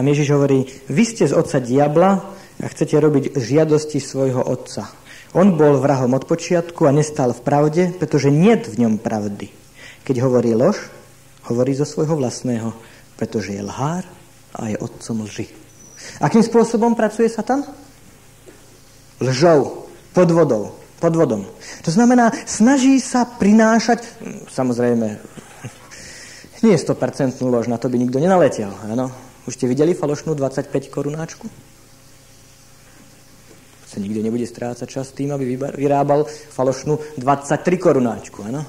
Tam 0.01 0.09
Ježiš 0.09 0.33
hovorí, 0.33 0.65
vy 0.89 1.03
ste 1.05 1.29
z 1.29 1.37
otca 1.37 1.61
diabla 1.61 2.25
a 2.57 2.65
chcete 2.65 2.97
robiť 2.97 3.37
žiadosti 3.37 4.01
svojho 4.01 4.41
otca. 4.41 4.89
On 5.37 5.53
bol 5.53 5.77
vrahom 5.77 6.17
od 6.17 6.25
počiatku 6.25 6.89
a 6.89 6.95
nestal 6.97 7.37
v 7.37 7.45
pravde, 7.45 7.83
pretože 7.93 8.33
nie 8.33 8.57
v 8.57 8.81
ňom 8.81 8.97
pravdy. 8.97 9.53
Keď 10.01 10.25
hovorí 10.25 10.57
lož, 10.57 10.89
hovorí 11.45 11.77
zo 11.77 11.85
svojho 11.85 12.17
vlastného, 12.17 12.73
pretože 13.13 13.53
je 13.53 13.61
lhár 13.61 14.01
a 14.57 14.73
je 14.73 14.81
otcom 14.81 15.21
lži. 15.29 15.53
Akým 16.17 16.41
spôsobom 16.41 16.97
pracuje 16.97 17.29
Satan? 17.29 17.61
Lžou, 19.21 19.85
podvodou, 20.17 20.81
podvodom. 20.97 21.45
To 21.85 21.93
znamená, 21.93 22.33
snaží 22.49 22.97
sa 22.97 23.21
prinášať, 23.29 24.01
samozrejme, 24.49 25.21
nie 26.65 26.73
je 26.73 26.81
100% 26.89 27.37
lož, 27.45 27.69
na 27.69 27.77
to 27.77 27.85
by 27.85 28.01
nikto 28.01 28.17
nenaletel, 28.17 28.73
áno? 28.89 29.29
Už 29.51 29.59
ste 29.59 29.67
videli 29.67 29.91
falošnú 29.91 30.31
25 30.31 30.71
korunáčku? 30.87 31.43
Sa 33.83 33.99
nikto 33.99 34.23
nebude 34.23 34.47
strácať 34.47 34.87
čas 34.87 35.11
tým, 35.11 35.35
aby 35.35 35.59
vyrábal 35.75 36.23
falošnú 36.23 37.19
23 37.19 37.59
korunáčku, 37.75 38.47
áno? 38.47 38.63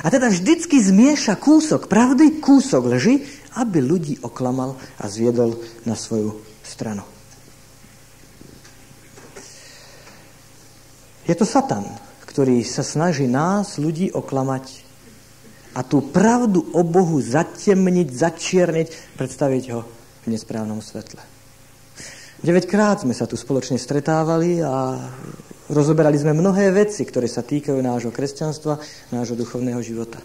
A 0.00 0.08
teda 0.08 0.32
vždycky 0.32 0.80
zmieša 0.80 1.36
kúsok 1.36 1.84
pravdy, 1.84 2.40
kúsok 2.40 2.96
lži, 2.96 3.28
aby 3.60 3.84
ľudí 3.84 4.24
oklamal 4.24 4.80
a 4.96 5.04
zviedol 5.04 5.60
na 5.84 5.92
svoju 5.92 6.40
stranu. 6.64 7.04
Je 11.28 11.36
to 11.36 11.44
Satan, 11.44 11.84
ktorý 12.24 12.64
sa 12.64 12.80
snaží 12.80 13.28
nás, 13.28 13.76
ľudí, 13.76 14.08
oklamať 14.08 14.91
a 15.72 15.80
tú 15.80 16.04
pravdu 16.12 16.64
o 16.76 16.84
Bohu 16.84 17.20
zatemniť, 17.20 18.08
začierniť, 18.12 18.88
predstaviť 19.16 19.64
ho 19.72 19.80
v 20.22 20.26
nesprávnom 20.28 20.84
svetle. 20.84 21.20
9 22.42 22.66
krát 22.66 23.06
sme 23.06 23.14
sa 23.14 23.30
tu 23.30 23.38
spoločne 23.38 23.78
stretávali 23.78 24.58
a 24.60 24.98
rozoberali 25.70 26.18
sme 26.18 26.34
mnohé 26.34 26.74
veci, 26.74 27.06
ktoré 27.06 27.30
sa 27.30 27.46
týkajú 27.46 27.78
nášho 27.78 28.10
kresťanstva, 28.10 28.82
nášho 29.14 29.38
duchovného 29.38 29.78
života. 29.78 30.18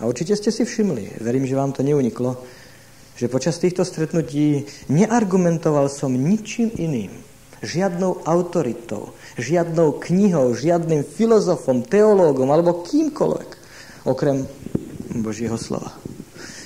A 0.00 0.08
určite 0.08 0.36
ste 0.36 0.48
si 0.48 0.64
všimli, 0.64 1.20
verím, 1.20 1.44
že 1.44 1.56
vám 1.56 1.72
to 1.72 1.84
neuniklo, 1.84 2.40
že 3.16 3.32
počas 3.32 3.56
týchto 3.56 3.84
stretnutí 3.84 4.68
neargumentoval 4.92 5.88
som 5.88 6.12
ničím 6.12 6.68
iným, 6.76 7.12
žiadnou 7.64 8.24
autoritou, 8.28 9.16
žiadnou 9.40 9.96
knihou, 10.00 10.52
žiadnym 10.52 11.00
filozofom, 11.00 11.84
teológom 11.84 12.52
alebo 12.52 12.84
kýmkoľvek, 12.84 13.55
okrem 14.06 14.46
Božieho 15.20 15.58
slova. 15.58 15.92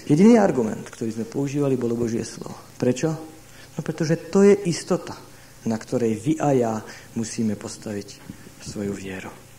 Jediný 0.06 0.36
argument, 0.36 0.86
ktorý 0.90 1.10
sme 1.14 1.26
používali, 1.26 1.78
bolo 1.80 1.96
Božie 1.96 2.26
slovo. 2.26 2.54
Prečo? 2.76 3.08
No 3.74 3.80
pretože 3.80 4.18
to 4.28 4.42
je 4.42 4.54
istota, 4.66 5.14
na 5.64 5.78
ktorej 5.78 6.18
vy 6.18 6.32
a 6.36 6.50
ja 6.52 6.72
musíme 7.16 7.54
postaviť 7.56 8.08
svoju 8.60 8.92
vieru. 8.92 9.49